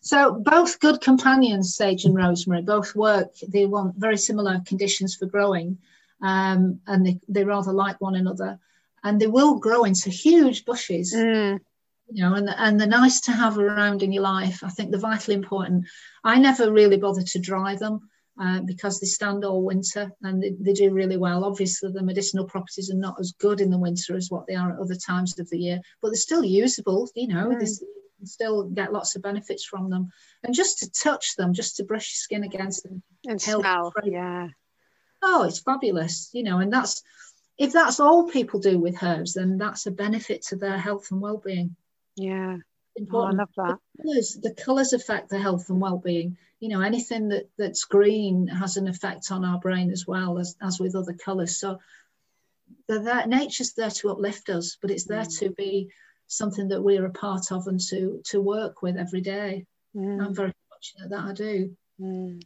[0.01, 3.33] So both good companions, sage and rosemary, both work.
[3.47, 5.77] They want very similar conditions for growing,
[6.21, 8.59] um, and they, they rather like one another.
[9.03, 11.13] and they will grow into huge bushes.
[11.13, 11.59] Mm.
[12.13, 14.63] You know, and and they're nice to have around in your life.
[14.63, 15.85] I think they're vitally important.
[16.23, 18.09] I never really bother to dry them.
[18.41, 21.43] Uh, because they stand all winter and they, they, do really well.
[21.43, 24.71] Obviously, the medicinal properties are not as good in the winter as what they are
[24.71, 27.09] at other times of the year, but they're still usable.
[27.13, 27.83] You know, mm.
[28.27, 30.11] Still get lots of benefits from them.
[30.43, 34.47] And just to touch them, just to brush your skin against them, and smell, yeah.
[35.21, 36.29] Oh, it's fabulous.
[36.33, 37.03] You know, and that's
[37.57, 41.21] if that's all people do with herbs, then that's a benefit to their health and
[41.21, 41.75] well-being.
[42.15, 42.57] Yeah.
[42.95, 43.39] Important.
[43.39, 43.79] Oh, I love that.
[43.97, 46.37] The colours, the colours affect the health and well-being.
[46.59, 50.55] You know, anything that that's green has an effect on our brain as well as
[50.61, 51.57] as with other colours.
[51.57, 51.79] So,
[52.87, 55.39] that nature's there to uplift us, but it's there mm.
[55.39, 55.89] to be
[56.31, 59.65] something that we're a part of and to to work with every day.
[59.95, 60.25] Mm.
[60.25, 61.75] I'm very fortunate that I do.
[61.99, 62.41] Mm.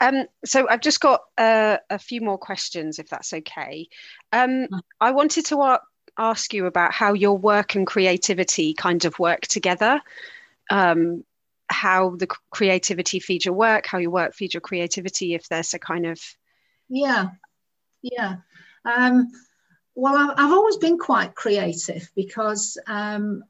[0.00, 3.88] Um, so I've just got uh, a few more questions, if that's okay.
[4.32, 4.68] Um,
[5.00, 5.78] I wanted to
[6.16, 10.00] ask you about how your work and creativity kind of work together.
[10.70, 11.24] Um,
[11.68, 15.80] how the creativity feeds your work, how your work feeds your creativity, if there's a
[15.80, 16.20] kind of
[16.88, 17.30] yeah,
[18.02, 18.36] yeah.
[18.84, 19.32] Um,
[19.96, 23.42] well, I've always been quite creative because um,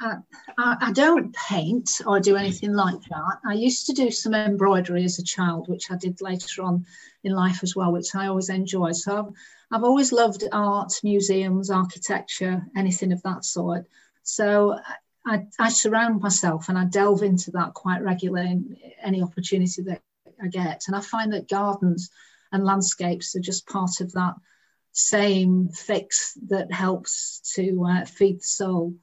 [0.00, 0.16] I,
[0.56, 3.38] I, don't paint or do anything like that.
[3.46, 6.86] I used to do some embroidery as a child, which I did later on
[7.22, 8.96] in life as well, which I always enjoyed.
[8.96, 9.32] So I've,
[9.70, 13.84] I've always loved art, museums, architecture, anything of that sort.
[14.22, 14.78] So
[15.26, 20.00] I, I surround myself and I delve into that quite regularly in any opportunity that
[20.42, 20.84] I get.
[20.86, 22.08] And I find that gardens
[22.52, 24.34] and landscapes are just part of that
[24.92, 28.94] same fix that helps to uh, feed the soul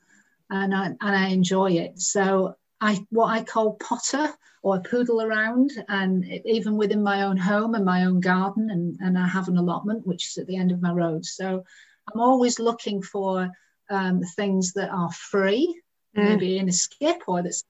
[0.49, 1.99] and I, and I enjoy it.
[1.99, 4.29] So I what I call potter
[4.63, 9.17] or poodle around, and even within my own home and my own garden, and, and
[9.17, 11.25] I have an allotment which is at the end of my road.
[11.25, 11.63] So
[12.13, 13.49] I'm always looking for
[13.89, 15.79] um, things that are free,
[16.17, 16.23] mm.
[16.23, 17.63] maybe in a skip or that is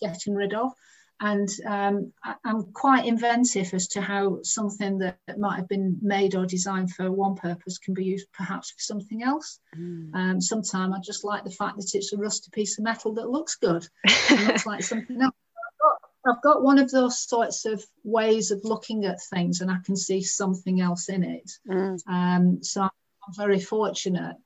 [0.00, 0.72] getting rid of,
[1.20, 5.98] and um, I, am quite inventive as to how something that, that, might have been
[6.00, 9.60] made or designed for one purpose can be used perhaps for something else.
[9.76, 10.14] Mm.
[10.14, 13.28] Um, Sometimes I just like the fact that it's a rusty piece of metal that
[13.28, 13.86] looks good,
[14.46, 15.34] looks like something else.
[15.34, 19.70] I've got, I've got one of those sorts of ways of looking at things, and
[19.70, 21.50] I can see something else in it.
[21.68, 21.98] Mm.
[22.06, 22.90] Um, so I'm
[23.36, 24.36] very fortunate,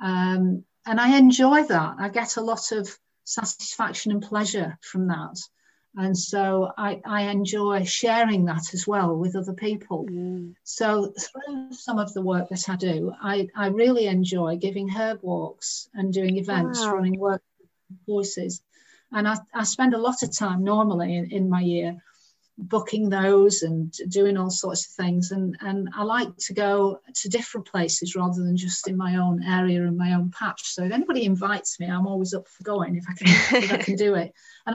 [0.00, 1.94] um, and I enjoy that.
[1.96, 2.88] I get a lot of
[3.22, 5.38] satisfaction and pleasure from that
[5.96, 10.06] and so I, I, enjoy sharing that as well with other people.
[10.06, 10.54] Mm.
[10.64, 15.20] So through some of the work that I do, I, I really enjoy giving herb
[15.22, 16.94] walks and doing events, wow.
[16.94, 17.42] running work
[18.06, 18.60] voices.
[19.12, 21.96] And I, I, spend a lot of time normally in, in, my year
[22.58, 25.30] booking those and doing all sorts of things.
[25.30, 29.44] And, and I like to go to different places rather than just in my own
[29.44, 30.62] area and my own patch.
[30.64, 33.76] So if anybody invites me, I'm always up for going if I can, if I
[33.76, 34.32] can do it.
[34.66, 34.74] And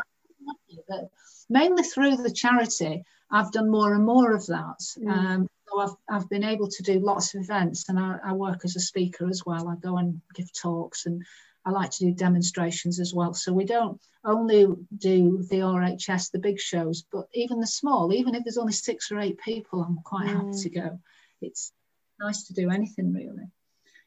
[1.49, 4.79] mainly through the charity, I've done more and more of that.
[4.97, 5.11] Mm.
[5.11, 8.61] Um, so I've, I've been able to do lots of events and I, I, work
[8.63, 9.67] as a speaker as well.
[9.67, 11.23] I go and give talks and
[11.65, 13.33] I like to do demonstrations as well.
[13.33, 14.67] So we don't only
[14.97, 19.11] do the RHS, the big shows, but even the small, even if there's only six
[19.11, 20.35] or eight people, I'm quite mm.
[20.35, 20.99] happy to go.
[21.41, 21.71] It's
[22.19, 23.47] nice to do anything really.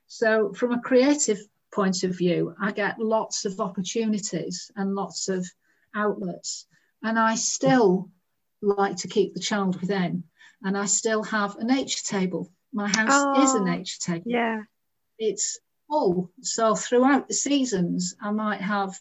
[0.09, 1.39] So from a creative
[1.73, 5.47] point of view, I get lots of opportunities and lots of
[5.95, 6.67] outlets.
[7.03, 8.11] And I still
[8.61, 10.25] like to keep the child within.
[10.63, 12.51] And I still have a nature table.
[12.73, 14.31] My house oh, is a oh, nature table.
[14.31, 14.63] Yeah.
[15.19, 16.31] It's full.
[16.41, 18.99] So throughout the seasons, I might have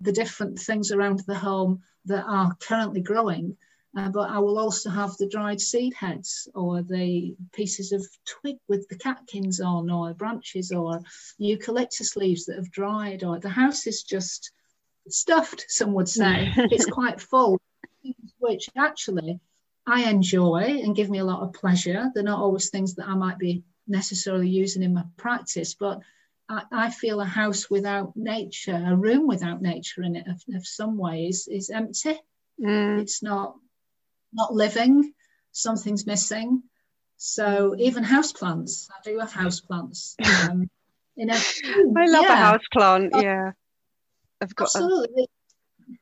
[0.00, 3.56] the different things around the home that are currently growing.
[3.96, 8.58] Uh, but I will also have the dried seed heads or the pieces of twig
[8.68, 11.00] with the catkins on or branches or
[11.38, 14.52] eucalyptus leaves that have dried or the house is just
[15.12, 16.52] stuffed, some would say.
[16.56, 17.60] it's quite full,
[18.38, 19.40] which actually
[19.86, 22.10] I enjoy and give me a lot of pleasure.
[22.14, 26.00] They're not always things that I might be necessarily using in my practice, but
[26.48, 30.66] I, I feel a house without nature, a room without nature in it, of, of
[30.66, 32.18] some ways, is empty.
[32.60, 33.00] Mm.
[33.00, 33.56] It's not
[34.32, 35.12] not living.
[35.52, 36.62] Something's missing.
[37.16, 40.16] So even house plants, I do have house plants.
[40.48, 40.70] Um,
[41.16, 42.32] you know, I love yeah.
[42.32, 43.12] a house plant.
[43.14, 43.50] Yeah.
[44.40, 45.24] I've got absolutely.
[45.24, 45.26] A...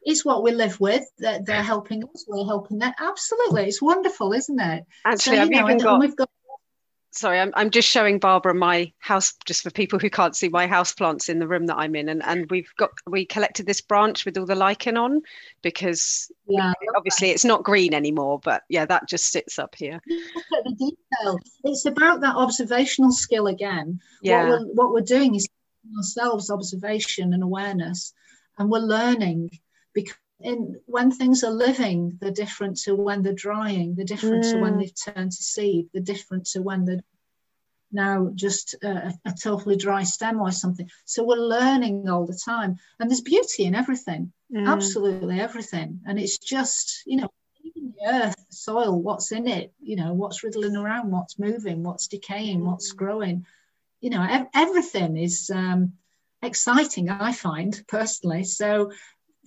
[0.03, 1.05] It's what we live with.
[1.19, 2.25] They're, they're helping us.
[2.29, 2.93] We're helping them.
[3.01, 4.85] Absolutely, it's wonderful, isn't it?
[5.05, 6.31] Actually, so, I've know, even got, got.
[7.11, 10.67] sorry, I'm, I'm just showing Barbara my house, just for people who can't see my
[10.67, 12.09] house plants in the room that I'm in.
[12.09, 15.23] And, and we've got, we collected this branch with all the lichen on
[15.63, 20.01] because yeah, obviously it's not green anymore, but yeah, that just sits up here.
[20.07, 21.39] Look at the detail.
[21.65, 24.01] It's about that observational skill again.
[24.23, 24.49] Yeah.
[24.49, 25.49] What we're, what we're doing is
[25.97, 28.13] ourselves observation and awareness,
[28.59, 29.51] and we're learning
[29.95, 34.53] because in when things are living, the difference to when they're drying, the difference mm.
[34.53, 34.81] to when mm.
[34.81, 37.03] they've turned to seed, the difference to when they're
[37.91, 40.89] now just a, a, totally dry stem or something.
[41.07, 44.67] So we're learning all the time, and there's beauty in everything, mm.
[44.69, 46.01] absolutely everything.
[46.07, 47.31] And it's just you know,
[47.63, 51.83] even the earth, the soil, what's in it, you know, what's riddling around, what's moving,
[51.83, 52.97] what's decaying, what's mm.
[52.97, 53.47] growing,
[54.01, 55.51] you know, ev- everything is.
[55.53, 55.95] Um,
[56.43, 58.91] exciting i find personally so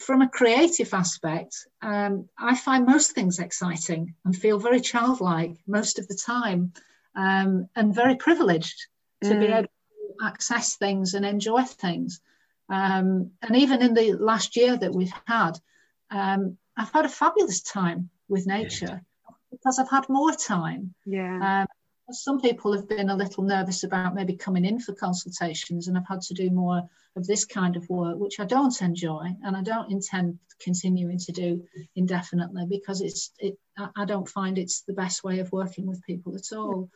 [0.02, 6.00] from a creative aspect, um, I find most things exciting and feel very childlike most
[6.00, 6.74] of the time
[7.16, 8.88] um, and very privileged
[9.24, 9.40] to mm.
[9.40, 12.20] be able to access things and enjoy things.
[12.70, 15.60] Um, and even in the last year that we've had,
[16.10, 19.02] um, I've had a fabulous time with nature
[19.52, 20.94] because I've had more time.
[21.06, 21.66] Yeah.
[22.14, 26.08] Some people have been a little nervous about maybe coming in for consultations and I've
[26.08, 26.84] had to do more
[27.16, 31.32] of this kind of work, which I don't enjoy and I don't intend continuing to
[31.32, 31.64] do
[31.96, 33.58] indefinitely because it's it
[33.96, 36.90] I don't find it's the best way of working with people at all.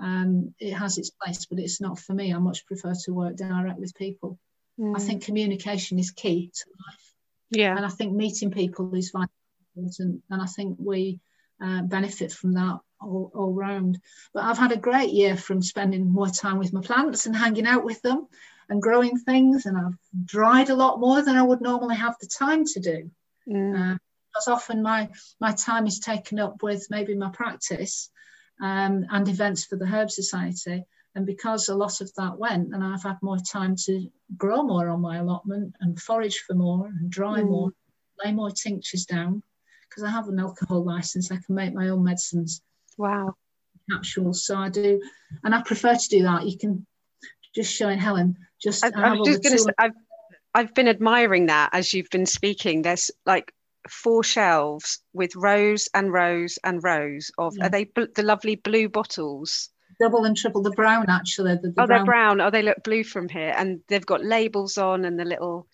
[0.00, 2.32] Um, it has its place, but it's not for me.
[2.32, 4.38] I much prefer to work direct with people.
[4.78, 4.96] Mm.
[4.96, 7.14] I think communication is key to life.
[7.50, 7.76] Yeah.
[7.76, 9.32] And I think meeting people is vital
[9.78, 10.22] important.
[10.30, 11.20] And I think we
[11.62, 13.98] uh, benefit from that all, all round.
[14.34, 17.66] But I've had a great year from spending more time with my plants and hanging
[17.66, 18.26] out with them
[18.68, 19.66] and growing things.
[19.66, 23.10] And I've dried a lot more than I would normally have the time to do.
[23.48, 23.94] Mm.
[23.94, 23.98] Uh,
[24.30, 25.08] because often my,
[25.40, 28.10] my time is taken up with maybe my practice
[28.60, 30.84] um, and events for the Herb Society.
[31.14, 34.88] And because a lot of that went, and I've had more time to grow more
[34.90, 37.48] on my allotment and forage for more and dry mm.
[37.48, 37.70] more,
[38.22, 39.42] lay more tinctures down,
[39.88, 42.62] because I have an alcohol license, I can make my own medicines.
[42.98, 43.36] Wow.
[43.90, 44.44] Capsules.
[44.44, 45.00] So I do,
[45.44, 46.46] and I prefer to do that.
[46.46, 46.86] You can
[47.54, 48.36] just showing Helen.
[48.62, 49.92] Just I, I was just going to say, I've
[50.54, 52.82] I've been admiring that as you've been speaking.
[52.82, 53.54] There's like
[53.88, 57.66] four shelves with rows and rows and rows of yeah.
[57.66, 59.70] are they bl- the lovely blue bottles
[60.00, 61.88] double and triple the brown actually the, the oh brown.
[61.88, 65.24] they're brown oh they look blue from here and they've got labels on and the
[65.24, 65.66] little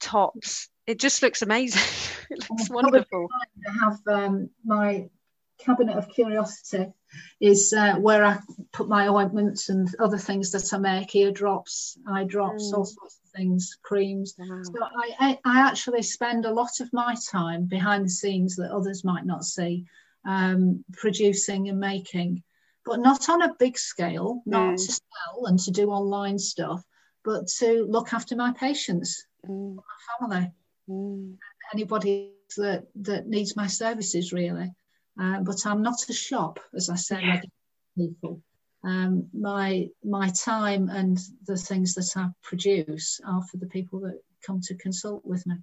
[0.00, 1.82] tops it just looks amazing
[2.30, 3.28] it looks wonderful
[3.68, 5.08] i have um, my
[5.64, 6.92] cabinet of curiosity
[7.40, 8.38] is uh, where I
[8.72, 12.78] put my ointments and other things that I make, ear drops, eye drops, mm.
[12.78, 14.34] all sorts of things, creams.
[14.38, 14.62] Wow.
[14.62, 14.72] So
[15.20, 19.26] I, I actually spend a lot of my time behind the scenes that others might
[19.26, 19.84] not see,
[20.24, 22.42] um, producing and making,
[22.84, 24.76] but not on a big scale, not mm.
[24.76, 26.82] to sell and to do online stuff,
[27.24, 29.76] but to look after my patients, mm.
[29.76, 29.82] my
[30.28, 30.50] family,
[30.88, 31.34] mm.
[31.72, 34.70] anybody that, that needs my services really.
[35.20, 37.42] Uh, but I'm not a shop, as I say,
[37.96, 38.40] people.
[38.84, 44.20] Um, my my time and the things that I produce are for the people that
[44.44, 45.56] come to consult with me.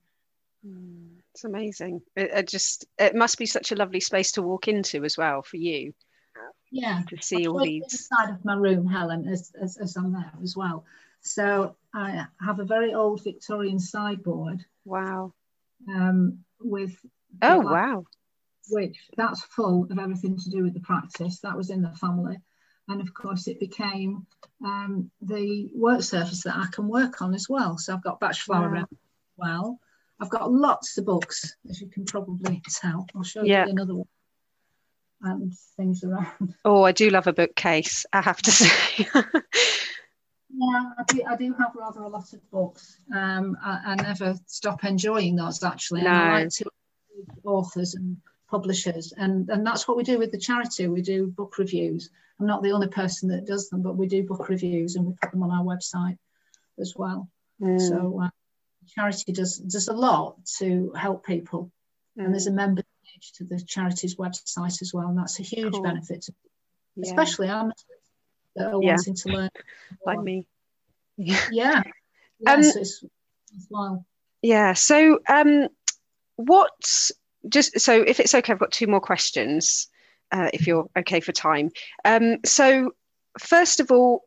[0.66, 2.02] Mm, it's amazing.
[2.16, 5.42] It, it, just it must be such a lovely space to walk into as well
[5.42, 5.94] for you.
[6.72, 10.32] Yeah, to see all these inside of my room, Helen, as, as, as I'm there
[10.44, 10.86] as well.
[11.22, 14.64] So I have a very old Victorian sideboard.
[14.86, 15.34] Wow.
[15.90, 16.96] Um, with
[17.42, 18.06] oh wow
[18.70, 21.40] which that's full of everything to do with the practice.
[21.40, 22.38] That was in the family.
[22.88, 24.26] And of course, it became
[24.66, 27.78] um, the work surface that I can work on as well.
[27.78, 28.86] So I've got Bach flower
[29.38, 29.80] well.
[30.20, 33.06] I've got lots of books, as you can probably tell.
[33.16, 33.66] I'll show yeah.
[33.66, 34.08] you another one
[35.22, 36.56] and things around.
[36.66, 39.08] Oh, I do love a bookcase, I have to say.
[39.14, 39.22] yeah,
[40.98, 42.98] I do, I do have rather a lot of books.
[43.14, 46.02] Um, I, I never stop enjoying those actually.
[46.02, 46.10] No.
[46.10, 46.66] I like to
[47.44, 48.18] authors and
[48.50, 52.48] publishers and and that's what we do with the charity we do book reviews i'm
[52.48, 55.32] not the only person that does them but we do book reviews and we put
[55.32, 56.18] them on our website
[56.80, 57.30] as well
[57.62, 57.80] mm.
[57.80, 58.30] so uh,
[58.96, 61.72] charity does does a lot to help people
[62.18, 62.26] mm.
[62.26, 65.74] and there's a member page to the charity's website as well and that's a huge
[65.74, 65.84] cool.
[65.84, 66.34] benefit to,
[66.96, 67.10] yeah.
[67.10, 67.86] especially amateurs
[68.56, 68.96] that are yeah.
[68.96, 69.50] wanting to learn
[70.06, 70.48] like me
[71.18, 71.84] yeah yeah
[72.48, 73.04] um, it's, it's
[73.70, 74.06] well
[74.42, 75.68] yeah so um
[76.38, 76.72] what
[77.50, 79.88] just so if it's okay, I've got two more questions,
[80.32, 81.72] uh, if you're okay for time.
[82.06, 82.92] Um, so,
[83.40, 84.24] first of all,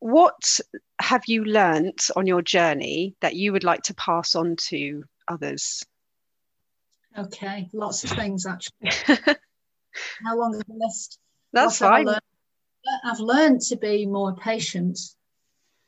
[0.00, 0.60] what
[1.00, 5.84] have you learnt on your journey that you would like to pass on to others?
[7.16, 8.90] Okay, lots of things actually.
[10.24, 11.18] How long is the list?
[11.52, 12.08] That's what fine.
[13.04, 14.98] I've learned to be more patient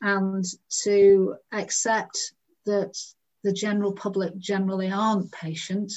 [0.01, 0.43] and
[0.83, 2.17] to accept
[2.65, 2.95] that
[3.43, 5.91] the general public generally aren't patient.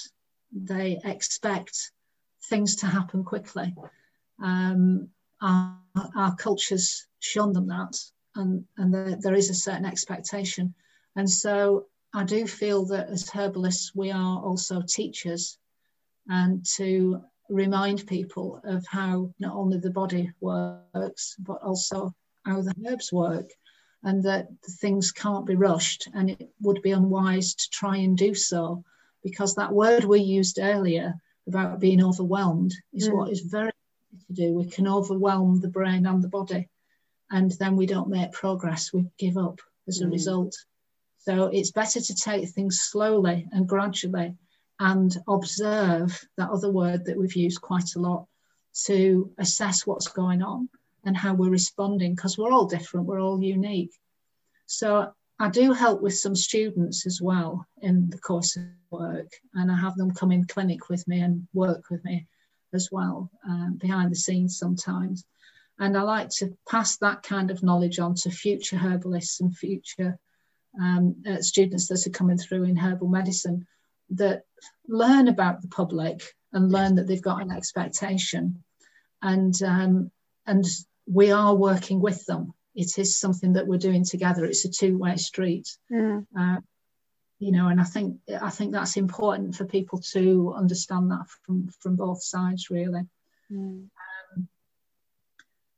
[0.54, 1.90] They expect
[2.48, 3.74] things to happen quickly.
[4.42, 5.08] Um,
[5.42, 5.78] our,
[6.16, 7.98] our culture's shown them that,
[8.36, 10.74] and, and there, there is a certain expectation.
[11.16, 15.58] And so I do feel that as herbalists, we are also teachers
[16.28, 22.14] and to remind people of how not only the body works, but also
[22.46, 23.50] how the herbs work,
[24.02, 24.48] and that
[24.80, 26.08] things can't be rushed.
[26.14, 28.84] And it would be unwise to try and do so,
[29.24, 31.14] because that word we used earlier
[31.48, 33.16] about being overwhelmed is mm.
[33.16, 33.72] what is very
[34.28, 34.54] to do.
[34.54, 36.68] We can overwhelm the brain and the body,
[37.30, 38.92] and then we don't make progress.
[38.92, 40.12] We give up as a mm.
[40.12, 40.54] result.
[41.18, 44.36] So it's better to take things slowly and gradually
[44.78, 48.26] and observe that other word that we've used quite a lot
[48.86, 50.68] to assess what's going on
[51.04, 53.92] and how we're responding because we're all different, we're all unique.
[54.66, 59.70] So I do help with some students as well in the course of work, and
[59.70, 62.26] I have them come in clinic with me and work with me
[62.72, 65.24] as well uh, behind the scenes sometimes.
[65.78, 70.18] And I like to pass that kind of knowledge on to future herbalists and future
[70.80, 73.66] um, uh, students that are coming through in herbal medicine
[74.10, 74.44] that
[74.86, 76.22] learn about the public
[76.52, 78.62] and learn that they've got an expectation
[79.22, 80.10] and um,
[80.46, 80.64] and
[81.06, 84.44] we are working with them it is something that we're doing together.
[84.44, 85.68] It's a two-way street.
[85.92, 86.26] Mm.
[86.38, 86.60] uh,
[87.38, 91.68] you know and i think i think that's important for people to understand that from
[91.80, 93.02] from both sides really.
[93.52, 93.88] Mm.
[94.36, 94.48] um,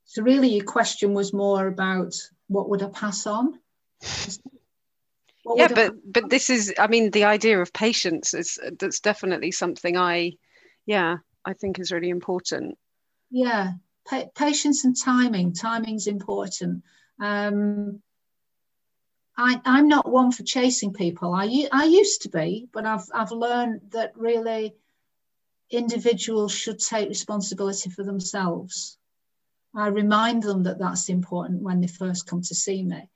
[0.05, 2.13] so really your question was more about
[2.47, 3.59] what would i pass on?
[5.55, 9.97] Yeah but but this is i mean the idea of patience is that's definitely something
[9.97, 10.33] i
[10.85, 12.77] yeah i think is really important.
[13.29, 13.73] Yeah
[14.09, 16.83] pa- patience and timing timing's important
[17.21, 18.01] um
[19.37, 21.31] I, I'm not one for chasing people.
[21.31, 24.73] I, I used to be, but I've, I've learned that really
[25.69, 28.97] individuals should take responsibility for themselves.
[29.75, 33.09] I remind them that that's important when they first come to see me.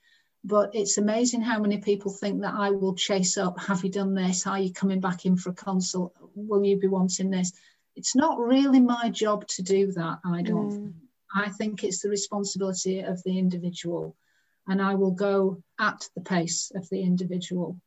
[0.43, 4.13] But it's amazing how many people think that I will chase up, have you done
[4.13, 4.45] this?
[4.45, 6.15] Are you coming back in for a consult?
[6.35, 7.53] Will you be wanting this?
[7.95, 10.71] It's not really my job to do that, I don't.
[10.71, 10.93] Mm.
[11.33, 14.15] I think it's the responsibility of the individual,
[14.67, 17.79] and I will go at the pace of the individual.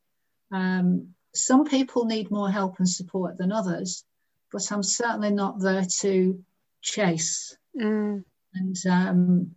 [0.51, 4.05] Um, some people need more help and support than others,
[4.53, 6.45] but I'm certainly not there to
[6.81, 8.23] chase mm.
[8.55, 9.55] and um,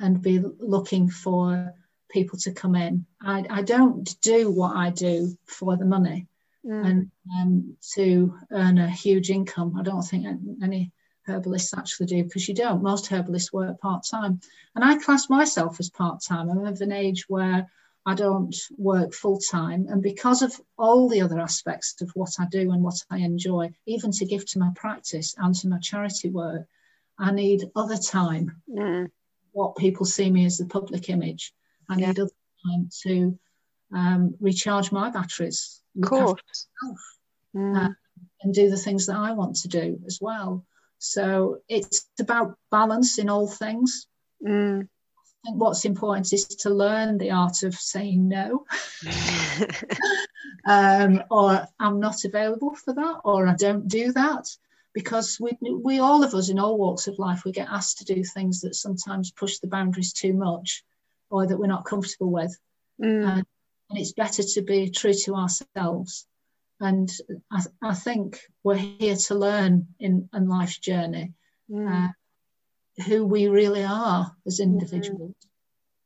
[0.00, 1.74] and be looking for
[2.10, 3.06] people to come in.
[3.20, 6.26] I, I don't do what I do for the money
[6.66, 6.86] mm.
[6.86, 9.76] and um, to earn a huge income.
[9.78, 10.26] I don't think
[10.62, 10.92] any
[11.26, 12.82] herbalists actually do because you don't.
[12.82, 14.40] Most herbalists work part time.
[14.74, 16.50] And I class myself as part time.
[16.50, 17.68] I'm of an age where
[18.04, 19.86] I don't work full time.
[19.88, 23.72] And because of all the other aspects of what I do and what I enjoy,
[23.86, 26.66] even to give to my practice and to my charity work,
[27.18, 28.56] I need other time.
[28.68, 29.10] Mm.
[29.52, 31.52] What people see me as the public image.
[31.88, 32.08] I yeah.
[32.08, 32.30] need other
[32.66, 33.38] time to
[33.94, 36.68] um, recharge my batteries, of course.
[37.54, 37.76] Mm.
[37.76, 37.88] Uh,
[38.42, 40.64] and do the things that I want to do as well.
[40.98, 44.06] So it's about balance in all things.
[44.44, 44.82] Mm.
[44.84, 48.64] I think what's important is to learn the art of saying no,
[50.66, 54.46] um, or I'm not available for that, or I don't do that
[54.92, 58.14] because we, we all of us in all walks of life we get asked to
[58.14, 60.84] do things that sometimes push the boundaries too much
[61.30, 62.56] or that we're not comfortable with.
[63.02, 63.38] Mm.
[63.38, 63.42] Uh,
[63.92, 66.26] and it's better to be true to ourselves.
[66.80, 67.12] And
[67.50, 71.34] I, I think we're here to learn in, in life's journey
[71.70, 72.08] mm.
[72.08, 74.72] uh, who we really are as mm-hmm.
[74.72, 75.48] individuals mm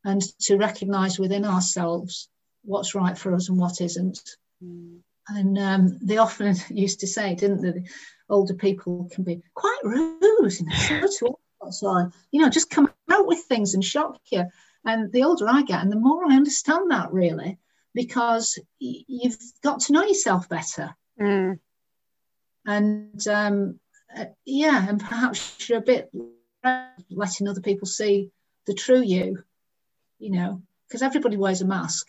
[0.06, 2.28] and to recognize within ourselves
[2.62, 4.20] what's right for us and what isn't.
[4.62, 5.00] Mm.
[5.28, 7.72] And um, they often used to say, didn't they?
[7.72, 7.88] The
[8.30, 11.08] older people can be quite rude, know,
[11.70, 14.44] so, you know, just come out with things and shock you.
[14.84, 17.58] And the older I get, and the more I understand that really,
[17.96, 20.94] because you've got to know yourself better.
[21.18, 21.58] Mm.
[22.66, 23.80] And um,
[24.14, 26.10] uh, yeah, and perhaps you're a bit
[27.10, 28.30] letting other people see
[28.66, 29.42] the true you,
[30.18, 32.06] you know, because everybody wears a mask.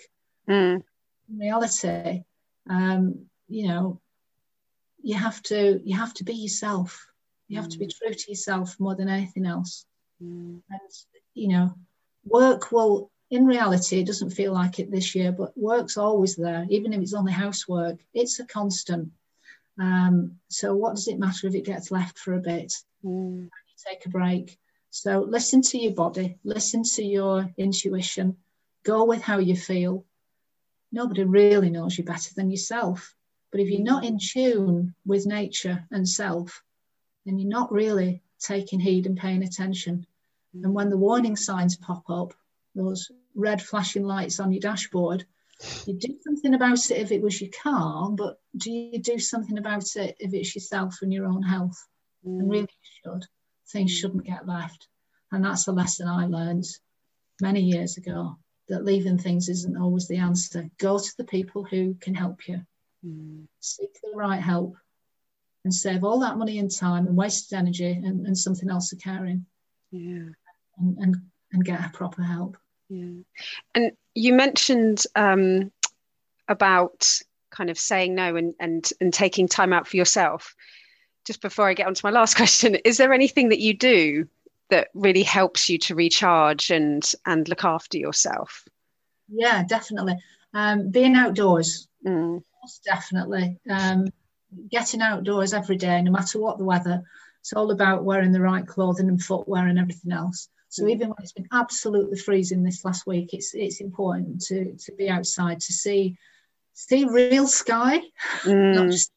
[0.50, 0.84] Mm.
[1.30, 2.24] In reality,
[2.70, 4.02] um, you know,
[5.02, 7.08] you have to you have to be yourself.
[7.48, 7.72] You have mm.
[7.72, 7.98] to be mm.
[7.98, 9.86] true to yourself more than anything else.
[10.22, 10.62] Mm.
[10.70, 10.92] And
[11.34, 11.76] you know,
[12.26, 16.66] work will in reality it doesn't feel like it this year but work's always there
[16.70, 19.10] even if it's only housework it's a constant
[19.80, 22.74] um, so what does it matter if it gets left for a bit
[23.04, 23.50] mm.
[23.86, 24.58] take a break
[24.90, 28.38] So listen to your body, listen to your intuition,
[28.84, 30.06] go with how you feel.
[30.92, 33.14] Nobody really knows you better than yourself.
[33.52, 36.64] But if you're not in tune with nature and self,
[37.26, 40.08] then you're not really taking heed and paying attention.
[40.64, 42.34] And when the warning signs pop up,
[42.78, 45.26] those red flashing lights on your dashboard,
[45.86, 49.58] you do something about it if it was your car, but do you do something
[49.58, 51.78] about it if it's yourself and your own health?
[52.26, 52.40] Mm.
[52.40, 52.70] And really
[53.04, 53.26] should.
[53.70, 54.88] Things shouldn't get left.
[55.32, 56.66] And that's a lesson I learned
[57.42, 58.38] many years ago
[58.70, 60.70] that leaving things isn't always the answer.
[60.78, 62.62] Go to the people who can help you.
[63.06, 63.48] Mm.
[63.60, 64.76] Seek the right help
[65.64, 69.46] and save all that money and time and wasted energy and, and something else occurring.
[69.92, 70.30] Yeah.
[70.78, 71.16] And, and,
[71.52, 72.58] and get proper help.
[72.90, 73.22] Yeah.
[73.76, 75.72] And you mentioned um,
[76.48, 80.56] about kind of saying no and, and, and taking time out for yourself.
[81.26, 84.28] Just before I get on to my last question, is there anything that you do
[84.70, 88.66] that really helps you to recharge and and look after yourself?
[89.30, 90.18] Yeah, definitely.
[90.54, 92.42] Um, being outdoors, mm.
[92.86, 93.58] definitely.
[93.70, 94.08] Um,
[94.70, 97.04] getting outdoors every day, no matter what the weather.
[97.42, 100.50] It's all about wearing the right clothing and footwear and everything else.
[100.78, 104.92] So even when it's been absolutely freezing this last week, it's it's important to to
[104.92, 106.18] be outside to see
[106.74, 107.98] see real sky,
[108.44, 108.76] mm.
[108.76, 109.12] not just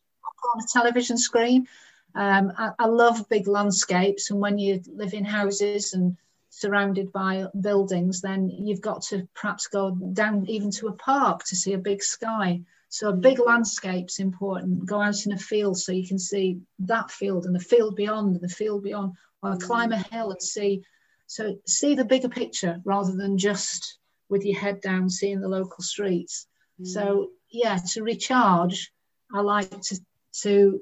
[0.54, 1.68] on a television screen.
[2.14, 6.16] Um, I, I, love big landscapes, and when you live in houses and
[6.48, 11.56] surrounded by buildings, then you've got to perhaps go down even to a park to
[11.56, 12.62] see a big sky.
[12.88, 14.86] So a big landscape's important.
[14.86, 18.34] Go out in a field so you can see that field and the field beyond
[18.34, 19.12] and the field beyond,
[19.42, 20.82] or climb a hill and see.
[21.30, 23.98] So see the bigger picture rather than just
[24.28, 26.48] with your head down seeing the local streets.
[26.80, 26.88] Mm.
[26.88, 28.92] So yeah, to recharge,
[29.32, 30.00] I like to
[30.42, 30.80] to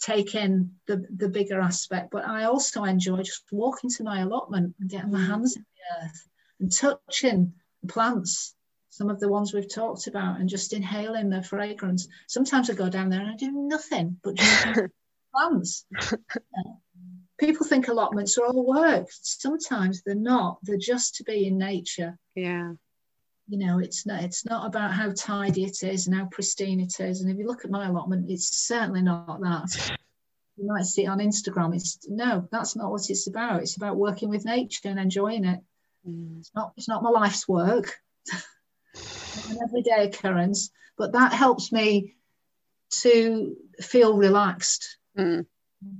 [0.00, 2.10] take in the, the bigger aspect.
[2.10, 5.28] But I also enjoy just walking to my allotment and getting my mm.
[5.28, 6.28] hands in the earth
[6.58, 7.52] and touching
[7.82, 8.56] the plants,
[8.90, 12.08] some of the ones we've talked about, and just inhaling their fragrance.
[12.26, 14.34] Sometimes I go down there and I do nothing but
[15.32, 15.86] plants.
[17.38, 19.08] People think allotments are all work.
[19.10, 20.58] Sometimes they're not.
[20.62, 22.18] They're just to be in nature.
[22.34, 22.72] Yeah
[23.48, 27.00] you know it's not it's not about how tidy it is and how pristine it
[27.00, 29.96] is and if you look at my allotment it's certainly not that
[30.56, 33.96] you might see it on instagram it's no that's not what it's about it's about
[33.96, 35.60] working with nature and enjoying it
[36.06, 36.38] mm.
[36.38, 37.94] it's not it's not my life's work
[38.94, 42.14] an everyday occurrence but that helps me
[42.90, 45.44] to feel relaxed mm.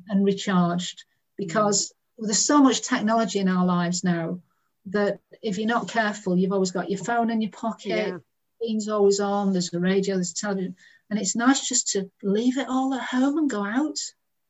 [0.08, 1.04] and recharged
[1.38, 2.26] because mm.
[2.26, 4.40] there's so much technology in our lives now
[4.86, 8.18] that if you're not careful, you've always got your phone in your pocket, yeah.
[8.60, 10.76] things always on, there's a radio, there's television.
[11.10, 13.98] And it's nice just to leave it all at home and go out.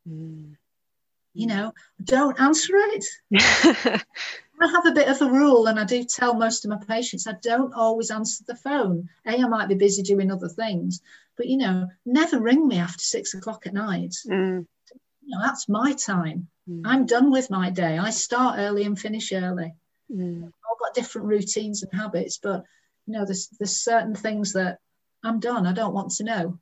[0.08, 0.56] Mm.
[1.34, 3.04] You know, don't answer it.
[4.60, 7.28] I have a bit of a rule, and I do tell most of my patients
[7.28, 9.08] I don't always answer the phone.
[9.24, 11.00] A, I might be busy doing other things,
[11.36, 14.16] but you know, never ring me after six o'clock at night.
[14.28, 14.66] Mm.
[15.22, 16.48] You know, that's my time.
[16.68, 16.82] Mm.
[16.84, 17.98] I'm done with my day.
[17.98, 19.74] I start early and finish early.
[20.12, 20.42] Mm.
[20.44, 22.64] All got different routines and habits, but
[23.06, 24.78] you know, there's there's certain things that
[25.24, 25.66] I'm done.
[25.66, 26.58] I don't want to know.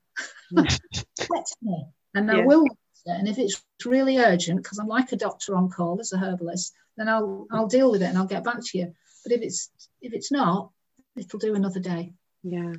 [0.53, 2.37] Me, and yeah.
[2.37, 2.67] I will.
[3.07, 6.73] And if it's really urgent, because I'm like a doctor on call as a herbalist,
[6.97, 8.93] then I'll I'll deal with it and I'll get back to you.
[9.23, 9.71] But if it's
[10.01, 10.71] if it's not,
[11.17, 12.15] it'll do another day.
[12.43, 12.73] Yeah,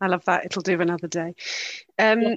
[0.00, 0.46] I love that.
[0.46, 1.34] It'll do another day.
[1.98, 2.34] Um, yeah.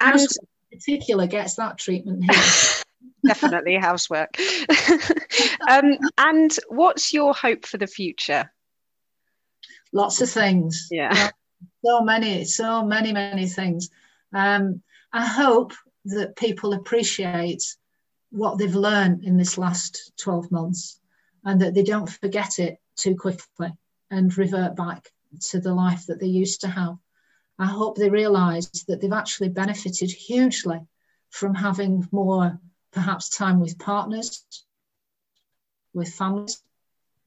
[0.00, 2.42] And in particular gets that treatment here.
[3.26, 4.36] definitely housework.
[5.68, 8.50] um, and what's your hope for the future?
[9.92, 10.88] Lots of things.
[10.90, 11.30] Yeah.
[11.84, 13.90] So many, so many, many things.
[14.32, 14.82] Um,
[15.12, 15.72] I hope
[16.06, 17.62] that people appreciate
[18.30, 20.98] what they've learned in this last 12 months
[21.44, 23.72] and that they don't forget it too quickly
[24.10, 25.08] and revert back
[25.50, 26.96] to the life that they used to have.
[27.58, 30.80] I hope they realise that they've actually benefited hugely
[31.30, 32.58] from having more
[32.94, 34.44] perhaps time with partners,
[35.92, 36.62] with families,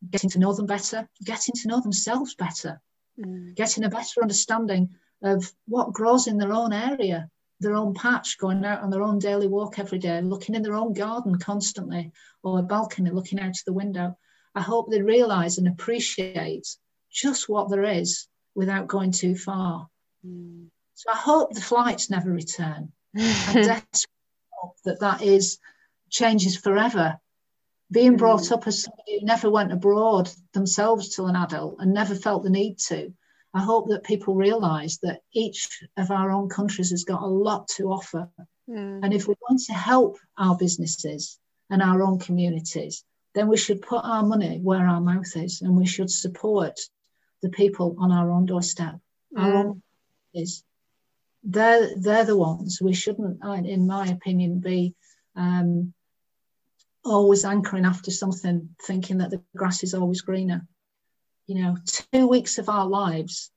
[0.09, 2.81] getting to know them better, getting to know themselves better,
[3.19, 3.55] mm.
[3.55, 4.89] getting a better understanding
[5.21, 7.29] of what grows in their own area,
[7.59, 10.75] their own patch, going out on their own daily walk every day, looking in their
[10.75, 12.11] own garden constantly
[12.43, 14.17] or a balcony, looking out of the window.
[14.55, 16.67] I hope they realise and appreciate
[17.11, 19.87] just what there is without going too far.
[20.25, 20.67] Mm.
[20.93, 22.91] So I hope the flights never return.
[23.17, 23.83] I'm
[24.85, 25.59] that that is
[26.09, 27.19] changes forever.
[27.91, 28.17] Being mm.
[28.17, 32.43] brought up as somebody who never went abroad themselves till an adult and never felt
[32.43, 33.13] the need to,
[33.53, 37.67] I hope that people realise that each of our own countries has got a lot
[37.69, 38.29] to offer.
[38.69, 39.03] Mm.
[39.03, 41.39] And if we're going to help our businesses
[41.69, 43.03] and our own communities,
[43.33, 46.79] then we should put our money where our mouth is and we should support
[47.41, 48.95] the people on our own doorstep.
[49.35, 49.43] Mm.
[49.43, 49.83] Our own
[50.33, 50.63] is
[51.47, 54.93] they're they're the ones we shouldn't, in my opinion, be
[55.35, 55.93] um,
[57.05, 60.67] always anchoring after something, thinking that the grass is always greener.
[61.47, 61.77] You know,
[62.11, 63.49] two weeks of our lives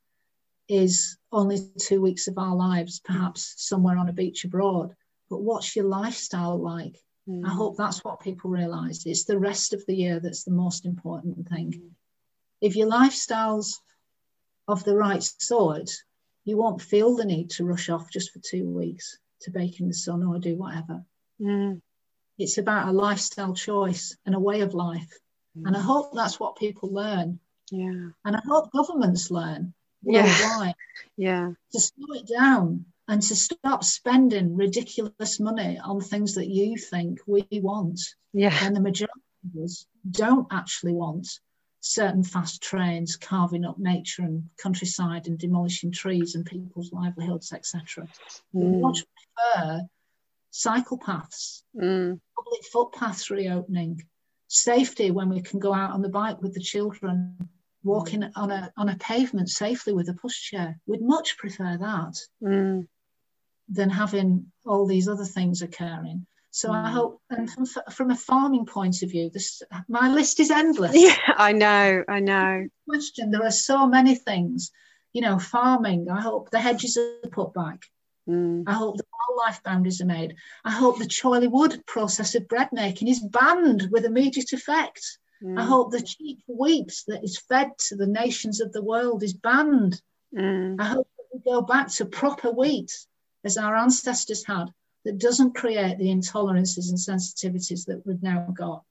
[0.69, 4.95] is only two weeks of our lives, perhaps somewhere on a beach abroad.
[5.29, 6.97] But what's your lifestyle like?
[7.29, 7.45] Mm.
[7.45, 9.05] I hope that's what people realize.
[9.05, 11.73] It's the rest of the year that's the most important thing.
[11.73, 11.91] Mm.
[12.61, 13.81] If your lifestyle's
[14.69, 15.91] of the right sort,
[16.45, 19.89] you won't feel the need to rush off just for two weeks to bake in
[19.89, 21.05] the sun or do whatever.
[21.41, 21.81] Mm.
[22.39, 25.19] It's about a lifestyle choice and a way of life.
[25.59, 25.67] Mm.
[25.67, 27.41] And I hope that's what people learn.
[27.71, 28.11] Yeah.
[28.25, 30.75] And I hope governments learn worldwide.
[31.17, 31.43] Yeah.
[31.47, 31.51] yeah.
[31.73, 37.21] To slow it down and to stop spending ridiculous money on things that you think
[37.27, 38.01] we want.
[38.33, 38.57] Yeah.
[38.63, 41.41] And the majority of us don't actually want
[41.81, 48.07] certain fast trains carving up nature and countryside and demolishing trees and people's livelihoods, etc.
[48.55, 48.73] Mm.
[48.73, 49.05] We much
[49.45, 49.83] prefer
[50.51, 52.21] cycle paths, mm.
[52.37, 54.03] public footpaths reopening,
[54.49, 57.37] safety when we can go out on the bike with the children,
[57.83, 58.33] walking mm.
[58.37, 60.77] on a on a pavement safely with a pushchair.
[60.87, 62.17] We'd much prefer that.
[62.43, 62.87] Mm
[63.71, 66.27] than having all these other things occurring.
[66.51, 66.85] So mm.
[66.85, 70.93] I hope, and from, from a farming point of view, this my list is endless.
[70.95, 72.67] Yeah, I know, I know.
[72.89, 74.73] Question: There are so many things.
[75.13, 76.09] You know, farming.
[76.11, 77.85] I hope the hedges are put back.
[78.29, 78.65] Mm.
[78.67, 80.37] I hope the wildlife boundaries are made.
[80.65, 85.19] I hope the Chorleywood process of bread making is banned with immediate effect.
[85.43, 85.59] Mm.
[85.59, 89.35] I hope the cheap wheat that is fed to the nations of the world is
[89.35, 90.01] banned.
[90.37, 90.77] Mm.
[90.81, 92.93] I hope we go back to proper wheat
[93.45, 94.73] as our ancestors had
[95.05, 98.83] that doesn't create the intolerances and sensitivities that we've now got.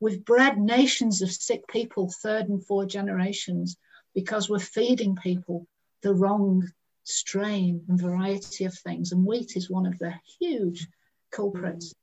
[0.00, 3.76] We've bred nations of sick people, third and fourth generations,
[4.14, 5.66] because we're feeding people
[6.02, 6.66] the wrong
[7.04, 9.12] strain and variety of things.
[9.12, 10.86] And wheat is one of the huge
[11.30, 11.94] culprits.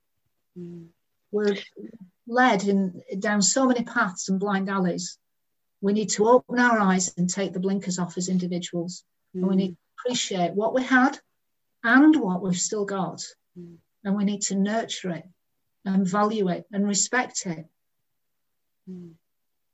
[0.58, 0.88] Mm.
[1.32, 1.58] We're
[2.28, 5.18] led in, down so many paths and blind alleys.
[5.82, 9.04] We need to open our eyes and take the blinkers off as individuals.
[9.36, 9.40] Mm.
[9.40, 11.20] And we need to appreciate what we had
[11.84, 13.24] and what we've still got.
[13.58, 13.78] Mm.
[14.04, 15.26] And we need to nurture it
[15.86, 17.66] and value it and respect it
[18.90, 19.12] mm.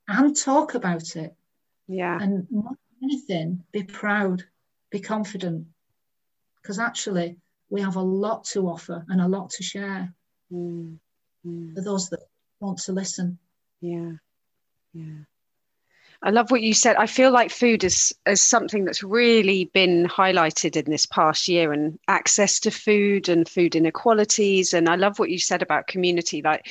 [0.08, 1.34] and talk about it.
[1.86, 2.18] Yeah.
[2.20, 4.44] And more than anything, be proud,
[4.90, 5.66] be confident.
[6.62, 7.36] Because actually,
[7.68, 10.12] we have a lot to offer and a lot to share
[10.52, 10.98] mm.
[11.74, 12.20] for those that
[12.60, 13.38] want to listen.
[13.80, 14.12] Yeah.
[14.94, 15.24] Yeah.
[16.22, 16.96] I love what you said.
[16.96, 21.72] I feel like food is, is something that's really been highlighted in this past year
[21.72, 24.72] and access to food and food inequalities.
[24.72, 26.40] And I love what you said about community.
[26.42, 26.66] Like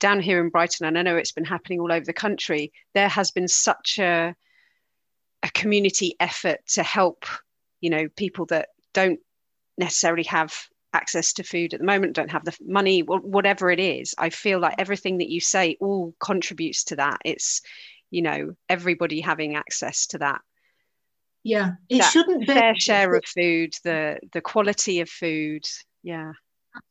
[0.00, 3.08] down here in Brighton, and I know it's been happening all over the country, there
[3.08, 4.34] has been such a,
[5.42, 7.24] a community effort to help,
[7.80, 9.20] you know, people that don't
[9.78, 10.52] necessarily have
[10.92, 14.14] access to food at the moment, don't have the money, whatever it is.
[14.18, 17.20] I feel like everything that you say all contributes to that.
[17.24, 17.60] It's
[18.10, 20.40] you know everybody having access to that.
[21.42, 25.64] Yeah it shouldn't be fair share of food the the quality of food.
[26.02, 26.32] Yeah.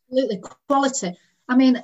[0.09, 1.13] Absolutely quality.
[1.47, 1.81] I mean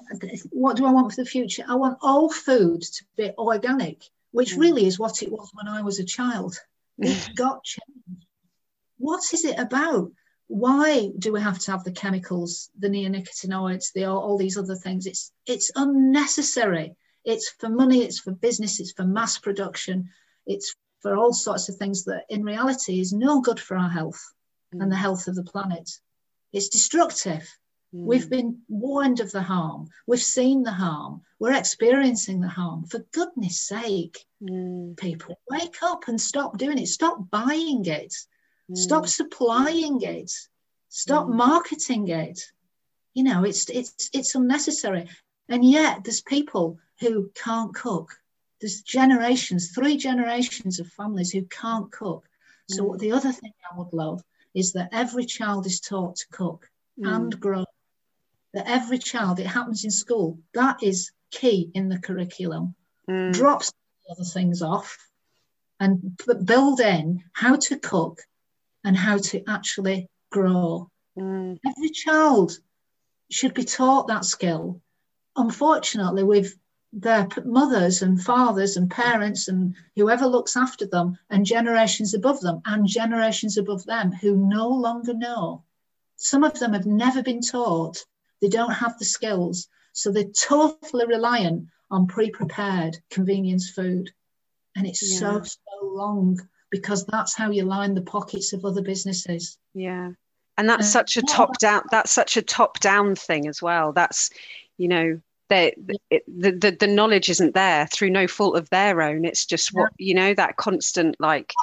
[0.51, 1.63] what do i want for the future?
[1.67, 4.59] I want all food to be organic which mm.
[4.59, 6.55] really is what it was when i was a child.
[7.03, 8.27] It's got changed.
[8.97, 10.11] What is it about?
[10.45, 14.75] Why do we have to have the chemicals the neonicotinoids the all, all these other
[14.75, 15.07] things?
[15.07, 20.09] It's it's unnecessary it's for money, it's for business, it's for mass production,
[20.45, 24.33] it's for all sorts of things that in reality is no good for our health
[24.73, 24.81] mm.
[24.81, 24.99] and the mm.
[24.99, 25.89] health of the planet.
[26.53, 27.43] It's destructive.
[27.93, 28.05] Mm.
[28.05, 29.89] We've been warned of the harm.
[30.07, 31.21] We've seen the harm.
[31.39, 32.85] We're experiencing the harm.
[32.85, 34.95] For goodness sake, mm.
[34.97, 36.87] people, wake up and stop doing it.
[36.87, 38.13] Stop buying it.
[38.73, 39.09] Stop mm.
[39.09, 40.31] supplying it.
[40.89, 41.35] Stop mm.
[41.35, 42.39] marketing it.
[43.13, 45.09] You know, it's it's it's unnecessary.
[45.49, 48.15] And yet there's people who can't cook.
[48.61, 52.25] There's generations, three generations of families who can't cook.
[52.69, 52.99] So mm.
[52.99, 54.23] the other thing I would love
[54.53, 56.69] is that every child is taught to cook
[56.99, 57.13] mm.
[57.13, 57.65] and grow.
[58.53, 60.39] That every child, it happens in school.
[60.53, 62.75] That is key in the curriculum.
[63.09, 63.33] Mm.
[63.33, 64.97] Drops the other things off
[65.79, 66.15] and
[66.45, 68.21] build in how to cook
[68.83, 70.89] and how to actually grow.
[71.17, 71.57] Mm.
[71.65, 72.51] Every child
[73.31, 74.81] should be taught that skill.
[75.35, 76.53] Unfortunately, we've
[76.93, 82.61] their mothers and fathers and parents and whoever looks after them and generations above them
[82.65, 85.63] and generations above them who no longer know.
[86.17, 88.05] Some of them have never been taught,
[88.41, 94.11] they don't have the skills, so they're totally reliant on pre-prepared convenience food.
[94.75, 95.19] And it's yeah.
[95.19, 96.39] so so long
[96.69, 99.57] because that's how you line the pockets of other businesses.
[99.73, 100.11] Yeah.
[100.57, 103.93] And that's uh, such a top down that's such a top down thing as well.
[103.93, 104.29] That's
[104.77, 105.75] you know they,
[106.09, 109.25] it, the, the the knowledge isn't there through no fault of their own.
[109.25, 111.53] It's just what you know that constant like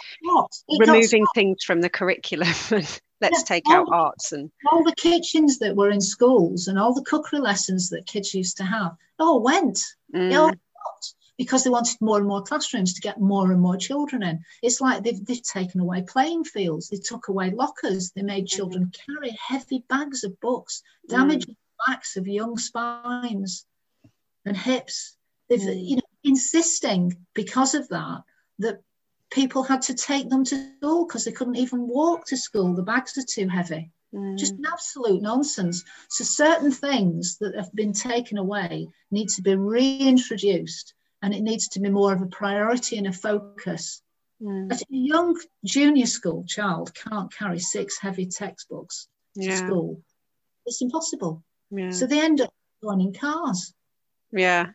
[0.78, 4.94] removing things from the curriculum and let's yeah, take out the, arts and all the
[4.94, 8.94] kitchens that were in schools and all the cookery lessons that kids used to have
[9.19, 9.81] all went.
[10.15, 10.39] Mm.
[10.39, 10.52] all
[11.39, 14.40] because they wanted more and more classrooms to get more and more children in.
[14.60, 18.90] It's like they've, they've taken away playing fields, they took away lockers, they made children
[19.06, 21.56] carry heavy bags of books, damaging mm.
[21.56, 23.65] the backs of young spines
[24.49, 25.16] and hips.
[25.49, 25.89] They've, mm.
[25.89, 28.23] you know, insisting because of that
[28.59, 28.81] that
[29.31, 32.75] people had to take them to school because they couldn't even walk to school.
[32.75, 33.93] The bags are too heavy.
[34.15, 34.39] Mm.
[34.39, 35.85] Just an absolute nonsense.
[36.09, 41.69] So certain things that have been taken away need to be reintroduced and it needs
[41.69, 44.03] to be more of a priority and a focus.
[44.41, 44.73] Mm.
[44.73, 49.51] a young junior school child can't carry six heavy textbooks yeah.
[49.51, 50.03] to school.
[50.65, 51.43] It's impossible.
[51.73, 51.91] Yeah.
[51.91, 53.75] So they end up going in cars.
[54.33, 54.71] Yeah.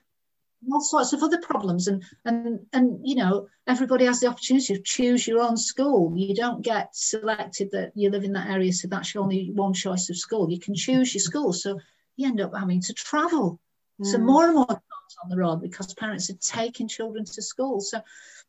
[0.71, 1.87] All sorts of other problems.
[1.87, 6.13] And and and you know, everybody has the opportunity to choose your own school.
[6.15, 9.73] You don't get selected that you live in that area, so that's your only one
[9.73, 10.49] choice of school.
[10.49, 11.51] You can choose your school.
[11.51, 11.79] So
[12.15, 13.59] you end up having to travel.
[14.01, 14.05] Mm.
[14.05, 14.81] So more and more
[15.23, 17.79] on the road because parents are taking children to school.
[17.79, 18.01] So,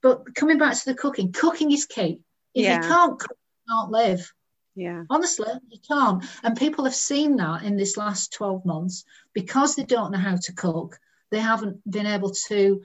[0.02, 2.20] but coming back to the cooking, cooking is key.
[2.54, 2.76] If yeah.
[2.76, 3.36] you can't cook,
[3.66, 4.32] you can't live.
[4.74, 5.04] Yeah.
[5.08, 6.24] Honestly, you can't.
[6.42, 10.36] And people have seen that in this last 12 months because they don't know how
[10.36, 10.98] to cook.
[11.30, 12.82] They haven't been able to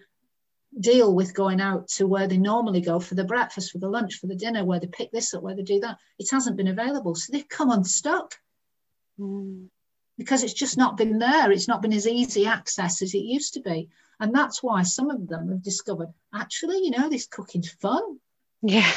[0.80, 4.20] deal with going out to where they normally go for the breakfast, for the lunch,
[4.20, 5.98] for the dinner, where they pick this up, where they do that.
[6.20, 7.16] It hasn't been available.
[7.16, 8.36] So they've come unstuck.
[9.20, 9.70] Mm
[10.20, 11.50] because it's just not been there.
[11.50, 13.88] It's not been as easy access as it used to be.
[14.20, 18.20] And that's why some of them have discovered actually, you know, this cooking's fun.
[18.62, 18.92] Yeah.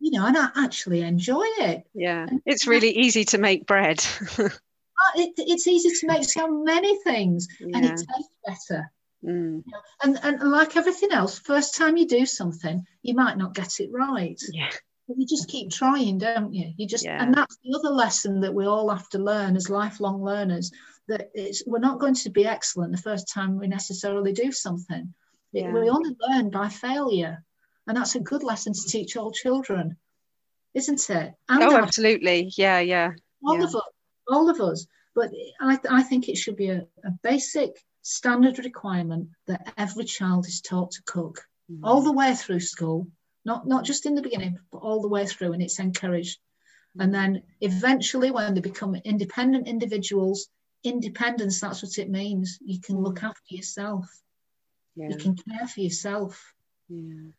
[0.00, 1.86] You know, and I actually enjoy it.
[1.94, 2.26] Yeah.
[2.46, 4.04] It's really easy to make bread.
[4.98, 7.76] Uh, it, it's easy to make so many things yeah.
[7.76, 8.90] and it tastes better.
[9.24, 9.62] Mm.
[9.64, 13.54] You know, and, and like everything else, first time you do something, you might not
[13.54, 14.40] get it right.
[14.52, 14.70] Yeah.
[15.06, 16.72] But you just keep trying, don't you?
[16.76, 17.22] You just, yeah.
[17.22, 20.70] and that's the other lesson that we all have to learn as lifelong learners
[21.08, 25.14] that it's, we're not going to be excellent the first time we necessarily do something.
[25.52, 25.72] Yeah.
[25.72, 27.42] We only learn by failure.
[27.88, 29.96] And that's a good lesson to teach all children,
[30.74, 31.34] isn't it?
[31.48, 32.52] And oh, absolutely.
[32.56, 33.12] Yeah, yeah.
[33.44, 33.64] All yeah.
[33.64, 33.82] of us,
[34.28, 34.86] all of us.
[35.14, 40.46] But I, I think it should be a, a basic standard requirement that every child
[40.46, 41.40] is taught to cook
[41.70, 41.80] mm.
[41.82, 43.08] all the way through school
[43.48, 46.38] not not just in the beginning, but all the way through, and it's encouraged.
[47.00, 50.48] And then eventually, when they become independent individuals,
[50.84, 52.58] independence, that's what it means.
[52.60, 54.04] You can look after yourself.
[54.96, 55.08] Yeah.
[55.10, 56.54] You can care for yourself.
[56.88, 57.30] Yeah.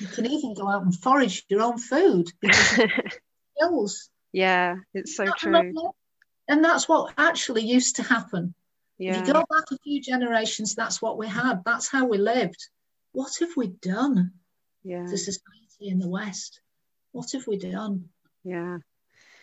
[0.00, 2.80] You can even go out and forage your own food because.
[4.32, 5.92] Yeah, it's so true.
[6.48, 8.54] And that's what actually used to happen.
[8.98, 9.12] Yeah.
[9.20, 11.62] If you go back a few generations, that's what we had.
[11.64, 12.68] That's how we lived.
[13.12, 14.32] What have we done?
[14.86, 15.06] yeah.
[15.06, 16.60] to society in the West.
[17.12, 18.08] What have we done?
[18.44, 18.78] Yeah.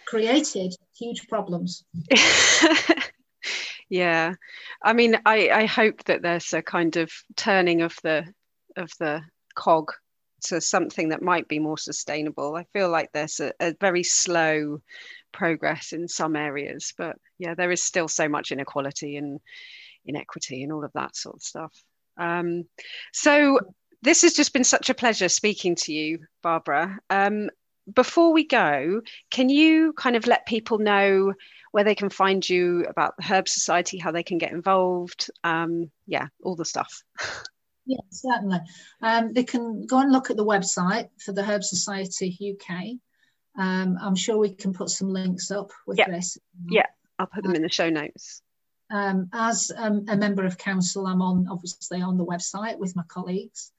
[0.06, 1.84] Created huge problems.
[3.90, 4.36] yeah.
[4.82, 8.26] I mean, I, I hope that there's a kind of turning of the
[8.76, 9.22] of the
[9.54, 9.92] cog
[10.44, 12.56] to something that might be more sustainable.
[12.56, 14.82] I feel like there's a, a very slow
[15.32, 19.40] progress in some areas, but yeah, there is still so much inequality and
[20.06, 21.84] inequity and all of that sort of stuff.
[22.18, 22.66] Um,
[23.12, 23.60] so
[24.02, 27.00] this has just been such a pleasure speaking to you, Barbara.
[27.10, 27.50] Um,
[27.94, 31.34] before we go, can you kind of let people know
[31.72, 35.30] where they can find you about the Herb Society, how they can get involved?
[35.44, 37.02] Um, yeah, all the stuff.
[37.86, 38.60] Yeah, certainly.
[39.02, 43.00] Um, they can go and look at the website for the Herb Society UK.
[43.58, 46.10] Um, I'm sure we can put some links up with yeah.
[46.10, 46.38] this.
[46.70, 46.88] Yeah,
[47.20, 48.42] I'll put them in the show notes.
[48.92, 53.04] Um, as um, a member of council, I'm on obviously on the website with my
[53.08, 53.72] colleagues.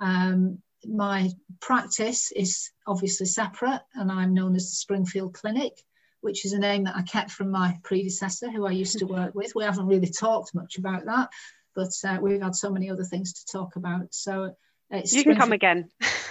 [0.00, 1.30] Um, my
[1.60, 5.72] practice is obviously separate, and I'm known as the Springfield Clinic,
[6.20, 9.34] which is a name that I kept from my predecessor who I used to work
[9.34, 9.54] with.
[9.54, 11.30] We haven't really talked much about that,
[11.74, 14.12] but uh, we've had so many other things to talk about.
[14.12, 14.54] So
[14.90, 15.88] it's you can come again.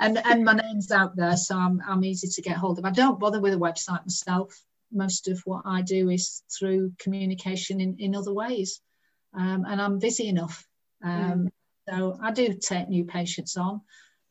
[0.00, 2.84] and and my name's out there, so I'm I'm easy to get hold of.
[2.84, 4.56] I don't bother with a website myself.
[4.92, 8.80] Most of what I do is through communication in, in other ways.
[9.34, 10.66] Um, and I'm busy enough.
[11.04, 11.50] Um, mm.
[11.88, 13.82] So I do take new patients on.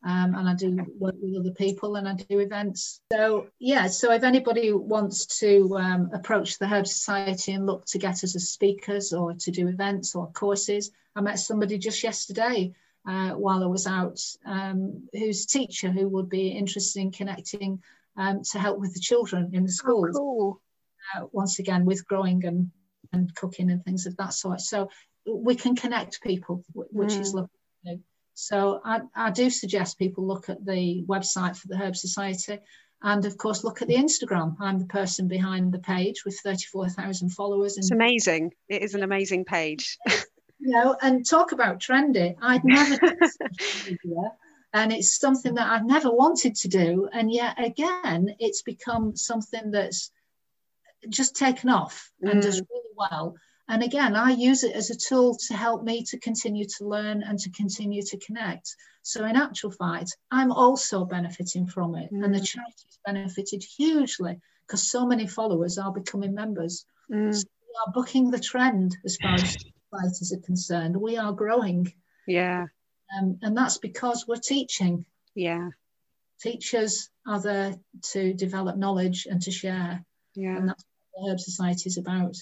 [0.02, 3.00] Um, and I do work with other people and I do events.
[3.12, 7.98] So, yeah, so if anybody wants to um, approach the Herb Society and look to
[7.98, 12.72] get us as speakers or to do events or courses, I met somebody just yesterday
[13.06, 17.82] uh, while I was out um, who's a teacher who would be interested in connecting
[18.16, 20.16] um, to help with the children in the oh, schools.
[20.16, 20.60] Oh, cool.
[21.14, 22.70] uh, once again, with growing and,
[23.12, 24.60] and cooking and things of that sort.
[24.60, 24.88] So
[25.26, 27.20] we can connect people, which mm.
[27.20, 27.50] is lovely.
[28.34, 32.58] So I, I do suggest people look at the website for the Herb Society
[33.02, 34.56] and of course look at the Instagram.
[34.60, 37.76] I'm the person behind the page with 34,000 followers.
[37.76, 38.52] And, it's amazing.
[38.68, 39.98] It is an amazing page.
[40.60, 42.36] you know, and talk about trendy.
[42.40, 42.98] I'd never
[43.84, 44.32] media,
[44.72, 47.08] and it's something that I've never wanted to do.
[47.12, 50.10] And yet again, it's become something that's
[51.08, 52.42] just taken off and mm.
[52.42, 53.36] does really well.
[53.70, 57.22] And again, I use it as a tool to help me to continue to learn
[57.22, 58.74] and to continue to connect.
[59.02, 62.24] So, in actual fact, I'm also benefiting from it, mm.
[62.24, 62.46] and the mm.
[62.46, 66.84] charity has benefited hugely because so many followers are becoming members.
[67.12, 67.32] Mm.
[67.32, 69.56] So we are booking the trend as far as
[69.92, 70.96] societies are concerned.
[70.96, 71.92] We are growing.
[72.26, 72.66] Yeah.
[73.16, 75.04] Um, and that's because we're teaching.
[75.36, 75.68] Yeah.
[76.42, 77.76] Teachers are there
[78.12, 80.04] to develop knowledge and to share.
[80.34, 80.56] Yeah.
[80.56, 82.34] And that's what the Herb Society is about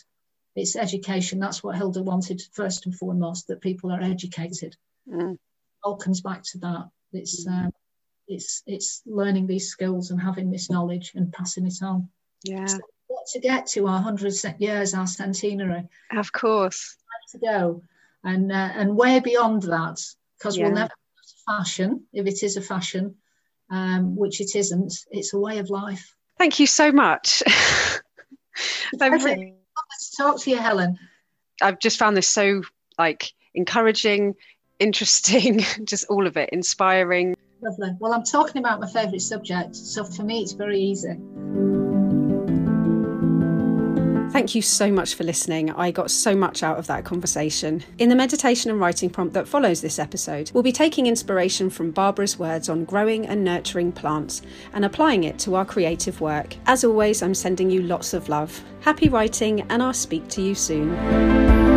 [0.58, 1.38] it's education.
[1.38, 4.76] That's what Hilda wanted first and foremost, that people are educated.
[5.08, 5.36] Mm.
[5.84, 6.88] All comes back to that.
[7.12, 7.66] It's mm.
[7.66, 7.70] um,
[8.26, 12.08] it's it's learning these skills and having this knowledge and passing it on.
[12.44, 12.66] Yeah.
[12.66, 12.78] So
[13.32, 15.88] to get to our hundred years, our centenary.
[16.12, 16.96] Of course.
[17.32, 17.82] To go
[18.24, 20.00] and uh, and way beyond that,
[20.38, 20.66] because yeah.
[20.66, 20.90] we'll never
[21.46, 23.14] fashion if it is a fashion,
[23.70, 24.92] um, which it isn't.
[25.10, 26.14] It's a way of life.
[26.36, 27.42] Thank you so much.
[30.18, 30.98] talk to you, Helen.
[31.62, 32.62] I've just found this so
[32.98, 34.34] like encouraging,
[34.78, 37.34] interesting, just all of it, inspiring.
[37.60, 37.90] Lovely.
[37.98, 41.16] Well, I'm talking about my favourite subject, so for me, it's very easy.
[44.38, 45.72] Thank you so much for listening.
[45.72, 47.82] I got so much out of that conversation.
[47.98, 51.90] In the meditation and writing prompt that follows this episode, we'll be taking inspiration from
[51.90, 54.42] Barbara's words on growing and nurturing plants
[54.74, 56.54] and applying it to our creative work.
[56.66, 58.62] As always, I'm sending you lots of love.
[58.82, 61.67] Happy writing, and I'll speak to you soon.